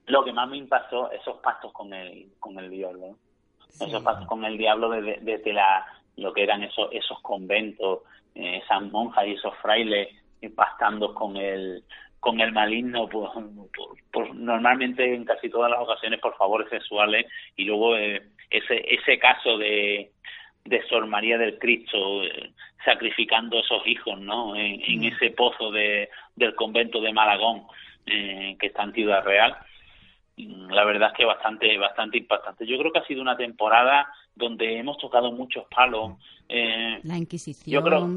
[0.05, 2.69] lo que más me impactó, esos pactos con el, con el
[3.73, 3.97] diablo.
[3.97, 5.85] Eso pasa con el diablo desde, la,
[6.17, 7.99] lo que eran esos, esos conventos,
[8.35, 10.09] eh, esas monjas y esos frailes
[10.55, 11.83] pastando con el
[12.19, 13.31] con el maligno pues,
[14.11, 19.19] por, normalmente en casi todas las ocasiones por favores sexuales y luego eh, ese ese
[19.19, 20.11] caso de
[20.65, 22.51] de Sor María del Cristo eh,
[22.83, 25.05] sacrificando esos hijos no en, mm.
[25.05, 27.67] ese pozo de del convento de Malagón
[28.05, 29.55] que está en Ciudad Real
[30.35, 32.65] la verdad es que bastante bastante impactante.
[32.65, 36.13] Yo creo que ha sido una temporada donde hemos tocado muchos palos.
[36.49, 37.73] Eh, la Inquisición.
[37.73, 38.07] Yo creo,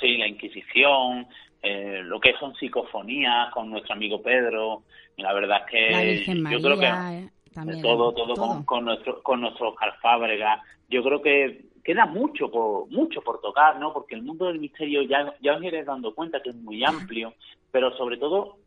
[0.00, 1.26] sí, la Inquisición,
[1.62, 4.84] eh, lo que son psicofonías con nuestro amigo Pedro.
[5.16, 9.94] La verdad es que yo creo que eh, todo, todo, Con, nuestro con nuestro Oscar
[10.88, 13.92] Yo creo que queda mucho por mucho por tocar, ¿no?
[13.92, 17.34] Porque el mundo del misterio ya ya os iréis dando cuenta que es muy amplio,
[17.72, 18.58] pero sobre todo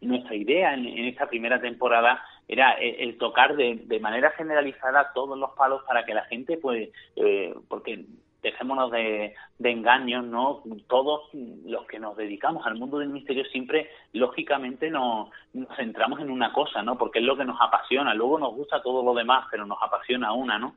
[0.00, 5.84] nuestra idea en, esta primera temporada era el, tocar de, manera generalizada todos los palos
[5.84, 8.04] para que la gente, pues, eh, porque
[8.42, 10.64] dejémonos de, engaños, ¿no?
[10.88, 16.28] Todos los que nos dedicamos al mundo del misterio siempre, lógicamente, nos, nos centramos en
[16.28, 16.98] una cosa, ¿no?
[16.98, 18.14] Porque es lo que nos apasiona.
[18.14, 20.74] Luego nos gusta todo lo demás, pero nos apasiona una, ¿no?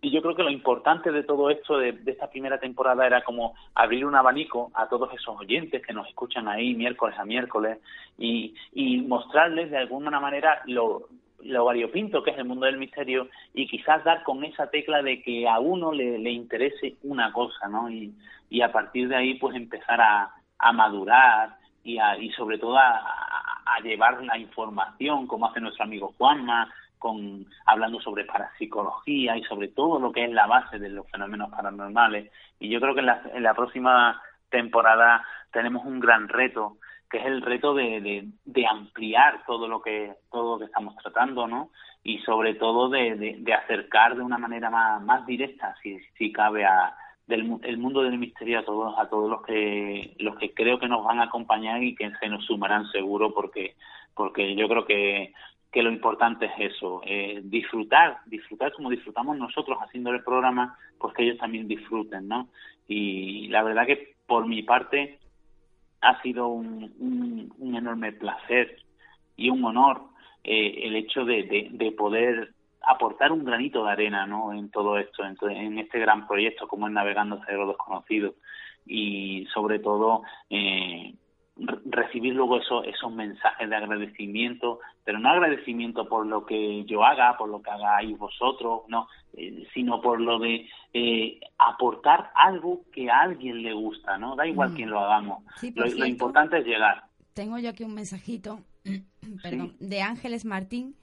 [0.00, 3.54] Y yo creo que lo importante de todo esto, de, esta primera temporada, era como
[3.74, 7.78] abrir un abanico a todos esos oyentes que nos escuchan ahí miércoles a miércoles
[8.16, 8.54] y,
[9.08, 11.08] mostrarles de alguna manera lo,
[11.42, 15.22] lo variopinto que es el mundo del misterio y quizás dar con esa tecla de
[15.22, 17.90] que a uno le, le interese una cosa, ¿no?
[17.90, 18.12] Y,
[18.50, 22.76] y a partir de ahí, pues empezar a, a madurar y, a, y sobre todo
[22.78, 26.68] a llevar la información, como hace nuestro amigo Juanma,
[26.98, 31.50] con hablando sobre parapsicología y sobre todo lo que es la base de los fenómenos
[31.50, 32.30] paranormales.
[32.58, 34.20] Y yo creo que en la, en la próxima
[34.50, 36.78] temporada tenemos un gran reto,
[37.10, 41.46] que es el reto de, de, ampliar todo lo que todo lo que estamos tratando,
[41.46, 41.70] ¿no?
[42.02, 46.64] Y sobre todo de, de, acercar de una manera más, más directa, si, si cabe,
[46.64, 46.94] a
[47.26, 50.88] del el mundo del misterio a todos a todos los que los que creo que
[50.88, 53.76] nos van a acompañar y que se nos sumarán seguro porque
[54.14, 55.34] porque yo creo que
[55.70, 61.14] que lo importante es eso, eh, disfrutar, disfrutar como disfrutamos nosotros haciendo el programa, pues
[61.14, 62.48] que ellos también disfruten, ¿no?
[62.86, 65.18] Y la verdad que por mi parte
[66.00, 68.78] ha sido un, enorme placer
[69.36, 70.02] y un honor
[70.44, 72.52] eh, el hecho de, de, poder
[72.82, 74.52] aportar un granito de arena ¿no?
[74.52, 78.34] en todo esto, en, en este gran proyecto como es Navegando lo desconocido
[78.86, 81.14] y sobre todo eh,
[81.58, 87.36] recibir luego eso, esos mensajes de agradecimiento, pero no agradecimiento por lo que yo haga,
[87.36, 93.10] por lo que hagáis vosotros, no, eh, sino por lo de eh, aportar algo que
[93.10, 94.36] a alguien le gusta, ¿no?
[94.36, 94.74] Da igual mm.
[94.74, 95.42] quién lo hagamos.
[95.74, 97.04] lo, importante es llegar.
[97.34, 98.60] Tengo yo aquí un mensajito,
[99.42, 100.96] perdón, de Ángeles Martín.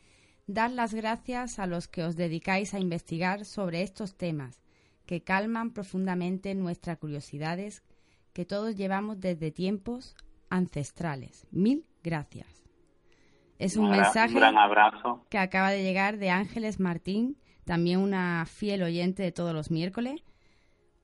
[0.47, 4.64] Dar las gracias a los que os dedicáis a investigar sobre estos temas,
[5.08, 7.84] que calman profundamente nuestras curiosidades
[8.32, 10.16] que todos llevamos desde tiempos
[10.49, 11.47] ancestrales.
[11.51, 12.63] Mil gracias.
[13.57, 15.25] Es un, mensaje abrazo.
[15.29, 20.23] que acaba de llegar de Ángeles Martín, también una fiel oyente de todos los miércoles.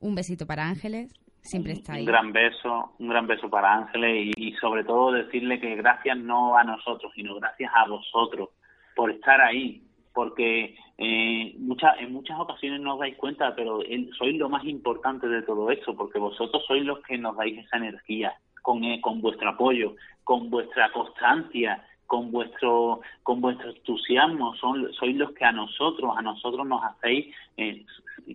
[0.00, 2.00] Un besito para Ángeles, siempre está ahí.
[2.00, 6.56] Un gran beso, un gran beso para Ángeles y, sobre todo decirle que gracias no
[6.56, 8.50] a nosotros, sino gracias a vosotros
[8.94, 9.82] por estar ahí,
[10.12, 13.80] porque eh, muchas en muchas ocasiones no os dais cuenta, pero
[14.18, 17.78] sois lo más importante de todo esto, porque vosotros sois los que nos dais esa
[17.78, 24.54] energía, con, eh, con vuestro apoyo, con vuestra constancia, con vuestro con vuestro entusiasmo.
[24.56, 27.84] Son sois los que a nosotros a nosotros nos hacéis eh,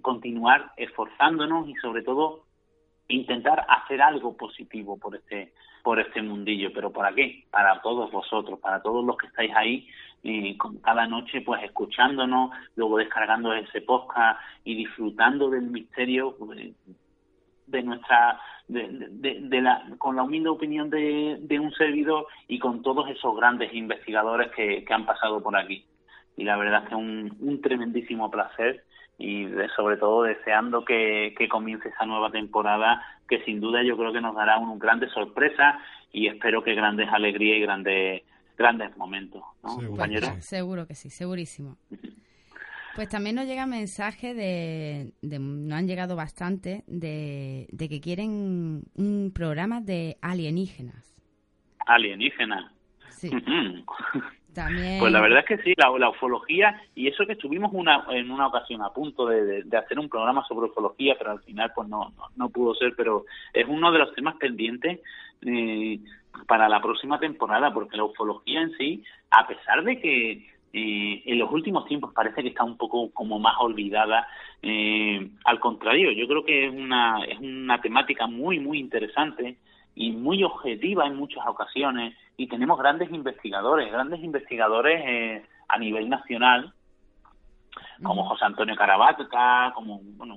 [0.01, 2.43] continuar esforzándonos y sobre todo
[3.07, 5.53] intentar hacer algo positivo por este
[5.83, 6.71] por este mundillo.
[6.73, 9.87] Pero para qué para todos vosotros para todos los que estáis ahí
[10.23, 16.73] eh, cada noche pues escuchándonos luego descargando ese podcast y disfrutando del misterio pues,
[17.67, 23.35] de nuestra de, la, con la humilde opinión de, un servidor y con todos esos
[23.35, 25.85] grandes investigadores que, han pasado por aquí.
[26.35, 28.83] Y la verdad es que es un, tremendísimo placer
[29.17, 34.21] y sobre todo deseando que, comience esa nueva temporada que sin duda yo creo que
[34.21, 35.75] nos dará un, grandes sorpresas
[36.11, 38.23] y espero que grandes alegrías y grandes
[38.57, 39.69] grandes momentos, ¿no,
[40.41, 41.77] Seguro que sí, segurísimo.
[42.97, 49.31] Pues también nos llega mensaje de, de no han llegado bastante, de, que quieren un
[49.35, 51.15] programa de alienígenas.
[51.85, 52.73] Alienígenas.
[53.09, 53.29] Sí.
[54.55, 54.97] También...
[54.99, 58.47] Pues la verdad es que sí, la, ufología, y eso que estuvimos una, en una
[58.47, 62.49] ocasión a punto de, hacer un programa sobre ufología, pero al final pues no, no,
[62.49, 65.01] pudo ser, pero es uno de los temas pendientes
[65.43, 65.99] eh,
[66.47, 71.39] para la próxima temporada, porque la ufología en sí, a pesar de que eh, en
[71.39, 74.27] los últimos tiempos parece que está un poco como más olvidada.
[74.61, 79.57] Eh, al contrario, yo creo que es una, es una temática muy, muy interesante
[79.95, 86.09] y muy objetiva en muchas ocasiones y tenemos grandes investigadores, grandes investigadores eh, a nivel
[86.09, 86.73] nacional
[88.01, 90.35] como José Antonio Carabatka, como, bueno,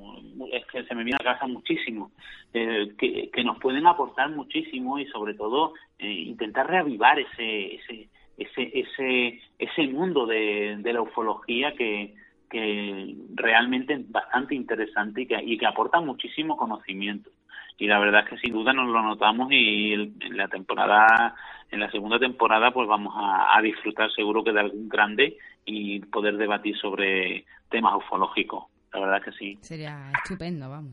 [0.53, 2.11] es que se me viene a casa muchísimo,
[2.53, 8.09] que, que nos pueden aportar muchísimo y sobre todo intentar reavivar ese, ese,
[8.41, 12.15] ese, ese, ese mundo de, de la ufología que,
[12.49, 17.31] que realmente es bastante interesante y que, y que aporta muchísimo conocimiento.
[17.77, 21.35] Y la verdad es que sin duda nos lo notamos y en la temporada,
[21.71, 25.37] en la segunda temporada, pues vamos a, a disfrutar seguro que de algún grande
[25.67, 28.65] y poder debatir sobre temas ufológicos.
[28.93, 29.59] La verdad que sí.
[29.61, 30.93] Sería estupendo, vamos.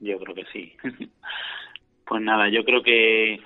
[0.00, 0.72] Yo creo que sí.
[2.06, 3.40] pues nada, yo creo que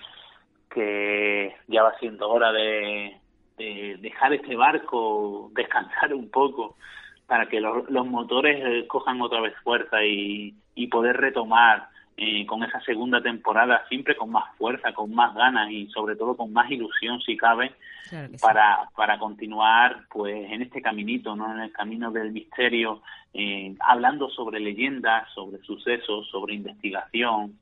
[0.70, 3.16] que ya va siendo hora de,
[3.56, 6.76] dejar este barco descansar un poco
[7.26, 10.54] para que los, motores eh, cojan otra vez fuerza y,
[10.90, 15.88] poder retomar eh, con esa segunda temporada siempre con más fuerza, con más ganas y
[15.88, 17.74] sobre todo con más ilusión si cabe
[18.40, 23.02] para, para continuar pues en este caminito, no en el camino del misterio,
[23.34, 27.58] eh, hablando sobre leyendas, sobre sucesos, sobre investigación,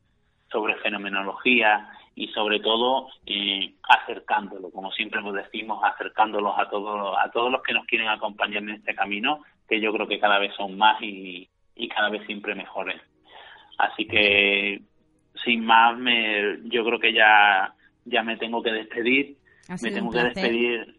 [0.51, 7.31] sobre fenomenología y sobre todo eh, acercándolo, como siempre nos decimos, acercándolos a todos a
[7.31, 10.53] todos los que nos quieren acompañar en este camino, que yo creo que cada vez
[10.57, 11.47] son más y,
[11.77, 13.01] y cada vez siempre mejores.
[13.77, 14.81] Así que
[15.45, 17.75] sin más, me, yo creo que ya
[18.07, 19.37] ya me tengo que despedir,
[19.83, 20.97] me tengo que despedir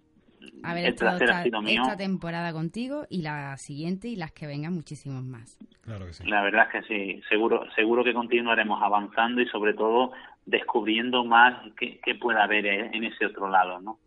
[0.63, 5.23] haber el placer esta, esta temporada contigo y la siguiente y las que vengan muchísimos
[5.23, 5.57] más.
[5.81, 6.27] Claro que sí.
[6.27, 10.11] La verdad es que sí, seguro, seguro que continuaremos avanzando y sobre todo
[10.47, 13.99] descubriendo más que, pueda haber en ese otro lado, ¿no?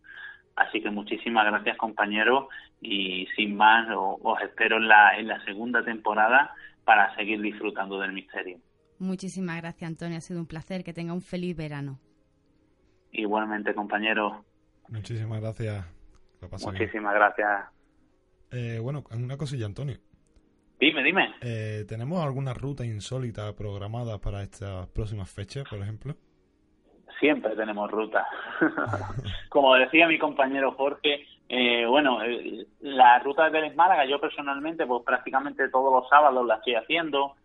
[0.55, 2.47] Así que muchísimas gracias compañeros
[2.81, 8.11] y sin más os espero en la, en la segunda temporada para seguir disfrutando del
[8.11, 8.57] misterio.
[8.99, 11.99] Muchísimas gracias Antonio, ha sido un placer, que tenga un feliz verano.
[13.11, 14.43] Igualmente compañero.
[14.89, 15.85] Muchísimas gracias.
[16.63, 17.65] Muchísimas gracias.
[18.51, 19.97] Eh, bueno, una cosilla, Antonio.
[20.79, 21.35] Dime, dime.
[21.41, 26.15] Eh, ¿Tenemos alguna ruta insólita programada para estas próximas fechas, por ejemplo?
[27.21, 28.27] Siempre tenemos ruta.
[29.49, 35.03] Como decía mi compañero Jorge, Eh, bueno, eh, la ruta de Málaga, yo personalmente, pues
[35.03, 37.35] prácticamente todos los sábados la estoy haciendo.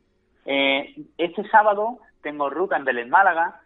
[0.44, 3.62] Eh, este sábado tengo ruta en Vélez Málaga.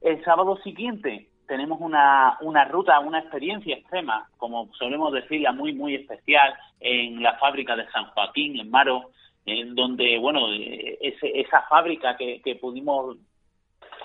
[0.00, 5.96] El sábado siguiente tenemos una, una ruta, una experiencia extrema, como solemos decirla, muy, muy
[5.96, 9.10] especial, en la fábrica de San Joaquín, en Maro,
[9.44, 13.18] en donde, bueno, ese, esa fábrica que, que pudimos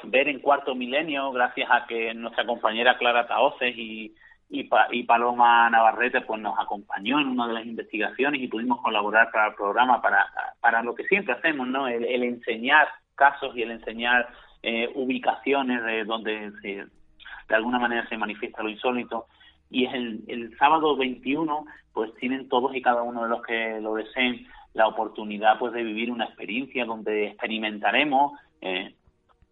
[0.03, 4.15] ver en cuarto milenio, gracias a que nuestra compañera Clara Taoces y,
[4.49, 9.31] y, y, Paloma Navarrete pues nos acompañó en una de las investigaciones y pudimos colaborar
[9.31, 10.25] para el programa para,
[10.59, 11.87] para lo que siempre hacemos, ¿no?
[11.87, 14.27] El, enseñar casos y el enseñar
[14.63, 16.85] eh, ubicaciones de donde se,
[17.49, 19.27] de alguna manera se manifiesta lo insólito.
[19.69, 23.79] Y es el, el sábado 21, pues tienen todos y cada uno de los que
[23.81, 28.93] lo deseen la oportunidad pues de vivir una experiencia donde experimentaremos eh,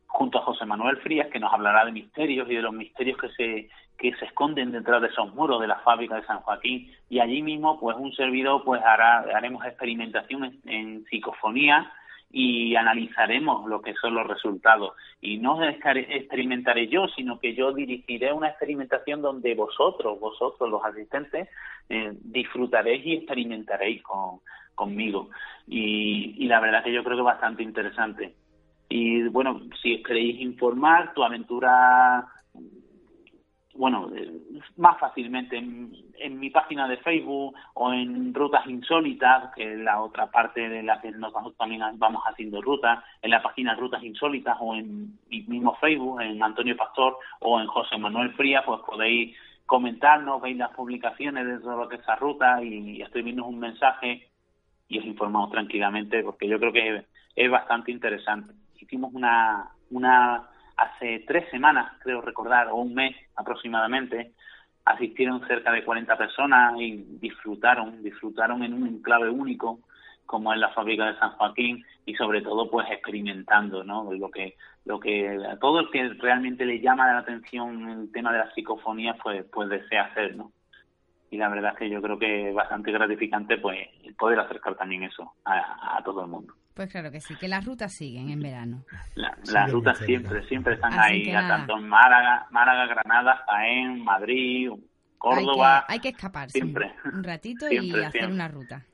[0.08, 3.30] junto a José Manuel Frías, que nos hablará de misterios y de los misterios que
[3.30, 6.92] se, que se esconden detrás de esos muros de la fábrica de San Joaquín.
[7.10, 11.92] Y allí mismo, pues un servidor, pues hará, haremos experimentación en, psicofonía
[12.32, 14.94] y analizaremos lo que son los resultados.
[15.22, 21.50] Y no experimentaré yo, sino que yo dirigiré una experimentación donde vosotros, vosotros los asistentes,
[21.90, 24.42] eh, disfrutaréis y experimentaréis con,
[24.76, 25.30] conmigo.
[25.68, 28.34] Y, y la verdad que yo creo que es bastante interesante.
[28.90, 32.26] Y bueno, si queréis informar, tu aventura,
[33.74, 34.32] bueno, eh,
[34.78, 40.32] más fácilmente en, mi página de Facebook o en Rutas Insólitas, que es la otra
[40.32, 44.74] parte de la que nosotros también vamos haciendo rutas, en la página Rutas Insólitas o
[44.76, 50.42] en mi mismo Facebook, en Antonio Pastor o en José Manuel Fría, pues podéis comentarnos,
[50.42, 54.30] veis las publicaciones de todo lo que es esa ruta y escribirnos un mensaje
[54.88, 58.54] y os informamos tranquilamente porque yo creo que es bastante interesante
[58.86, 60.48] hicimos una, una
[60.78, 64.34] hace tres semanas, creo recordar, o un mes aproximadamente,
[64.86, 69.80] asistieron cerca de 40 personas y disfrutaron, disfrutaron en un enclave único
[70.26, 74.14] como es la fábrica de San Joaquín y sobre todo pues experimentando, ¿no?
[74.14, 74.56] Lo que
[74.86, 78.52] lo que a todo el que realmente le llama la atención el tema de la
[78.54, 80.52] psicofonía pues pues desea hacer, ¿no?
[81.32, 85.04] Y la verdad es que yo creo que es bastante gratificante pues poder acercar también
[85.04, 86.54] eso a todo el mundo.
[86.78, 88.86] Pues claro que sí, que las rutas siguen en verano.
[89.16, 94.70] las rutas siempre, siempre están ahí, tanto en Málaga, Málaga, Granada, Jaén, Madrid,
[95.18, 95.86] Córdoba.
[95.88, 96.94] Hay que, escapar siempre.
[97.12, 98.86] un ratito y hacer una ruta.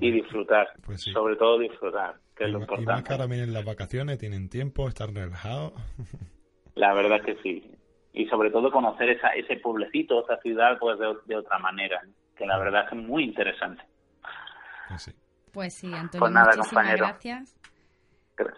[0.00, 2.92] y disfrutar, pues sobre todo disfrutar, que es lo importante.
[2.92, 5.72] Y más que ahora vienen las vacaciones, tienen tiempo, estar relajados.
[6.76, 7.68] La verdad que sí.
[8.12, 12.00] Y sobre todo conocer esa, ese pueblecito, esa ciudad, pues de, otra manera,
[12.36, 13.82] que la verdad es muy interesante.
[14.88, 15.12] Pues sí.
[15.52, 17.06] Pues sí, Antonio, pues nada, compañero.
[17.06, 17.58] gracias.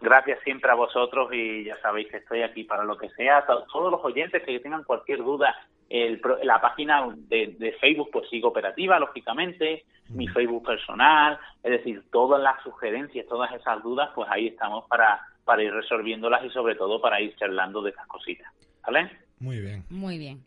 [0.03, 3.47] Gracias siempre a vosotros y ya sabéis que estoy aquí para lo que sea.
[3.47, 5.57] Todos los oyentes que tengan cualquier duda,
[5.89, 12.43] el, la página de, Facebook pues sigue operativa, lógicamente, mi Facebook personal, es decir, todas
[12.43, 17.01] las sugerencias, todas esas dudas, pues ahí estamos para, para ir resolviéndolas y sobre todo
[17.01, 18.53] para ir charlando de esas cositas.
[18.85, 19.11] ¿Vale?
[19.39, 19.85] Muy bien.
[19.89, 20.45] Muy bien.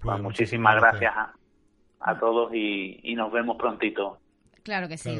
[0.00, 1.12] Pues, muchísimas gracias,
[2.00, 4.18] a, todos y, y nos vemos prontito.
[4.62, 5.10] Claro que sí.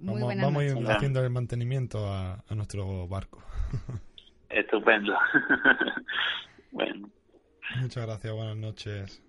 [0.00, 3.42] Vamos, vamos haciendo el mantenimiento a, nuestro barco.
[4.48, 5.14] Estupendo.
[6.72, 7.10] bueno.
[7.80, 9.22] Muchas gracias, buenas noches.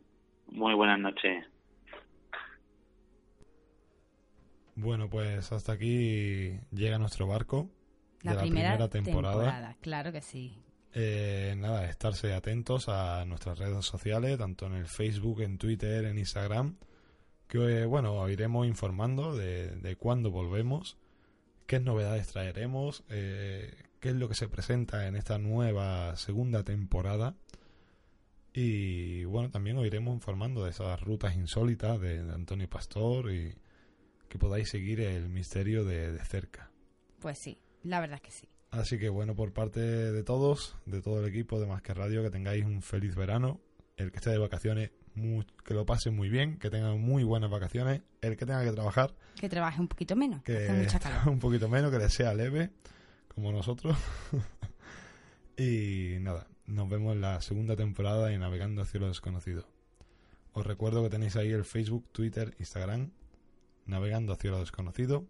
[0.48, 1.46] Muy buenas noches.
[4.76, 7.70] Bueno, pues hasta aquí llega nuestro barco
[8.24, 9.76] de la primera, temporada.
[9.82, 10.58] Claro que sí.
[10.94, 16.18] Eh, nada, estarse atentos a nuestras redes sociales, tanto en el Facebook, en Twitter, en
[16.18, 16.78] Instagram
[17.50, 20.98] que bueno, iremos informando de, de cuándo volvemos,
[21.66, 27.36] qué novedades traeremos, eh, qué es lo que se presenta en esta nueva segunda temporada.
[28.54, 33.56] Y bueno, también os iremos informando de esas rutas insólitas de, Antonio Pastor y
[34.28, 36.70] que podáis seguir el misterio de, de, cerca.
[37.20, 38.50] Pues sí, la verdad es que sí.
[38.70, 42.22] Así que bueno, por parte de todos, de todo el equipo de Más que Radio,
[42.22, 43.60] que tengáis un feliz verano.
[43.98, 44.92] El que esté de vacaciones,
[45.64, 48.02] que lo pasen muy bien, que tengan muy buenas vacaciones.
[48.22, 49.14] El que tenga que trabajar.
[49.36, 51.30] Que trabaje un poquito menos, que hace mucha calor.
[51.30, 52.72] un poquito menos, que le sea leve,
[53.28, 53.98] como nosotros.
[55.58, 59.68] y nada, nos vemos en la segunda temporada de Navegando hacia lo desconocido.
[60.54, 63.12] Os recuerdo que tenéis ahí el Facebook, Twitter, Instagram,
[63.86, 65.26] Navegando hacia lo desconocido,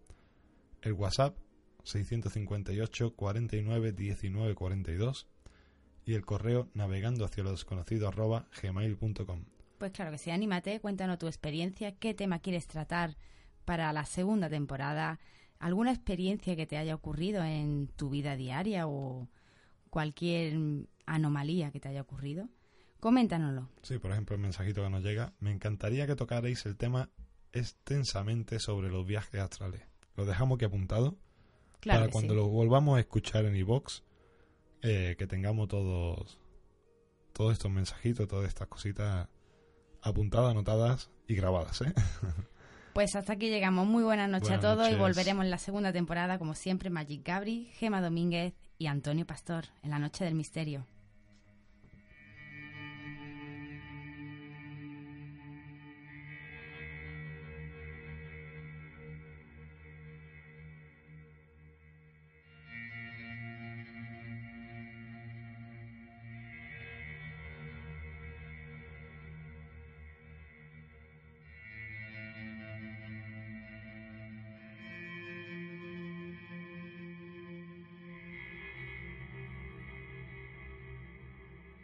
[0.82, 1.36] el WhatsApp
[1.84, 5.26] 658 49 19 42
[6.04, 9.44] y el correo navegando hacia lo desconocido arroba gmail.com.
[9.80, 13.16] Pues claro que sí, anímate, cuéntanos tu experiencia, qué tema quieres tratar
[13.64, 15.18] para la segunda temporada,
[15.58, 19.26] alguna experiencia que te haya ocurrido en tu vida diaria o
[19.88, 22.46] cualquier anomalía que te haya ocurrido.
[23.00, 23.70] Coméntanoslo.
[23.80, 25.32] Sí, por ejemplo, el mensajito que nos llega.
[25.40, 27.08] Me encantaría que tocarais el tema
[27.54, 29.80] extensamente sobre los viajes astrales.
[30.14, 31.16] Lo dejamos aquí apuntado
[31.80, 32.38] Claro para que cuando sí.
[32.38, 34.02] lo volvamos a escuchar en iVox,
[34.82, 36.38] eh, que tengamos todos,
[37.32, 39.26] todos estos mensajitos, todas estas cositas
[40.02, 41.82] apuntadas, anotadas y grabadas.
[41.82, 41.92] ¿eh?
[42.92, 43.86] Pues hasta aquí llegamos.
[43.86, 47.70] Muy buenas noches a todos y volveremos en la segunda temporada, como siempre, Magic Gabri,
[47.74, 50.86] Gema Domínguez y Antonio Pastor en la Noche del Misterio.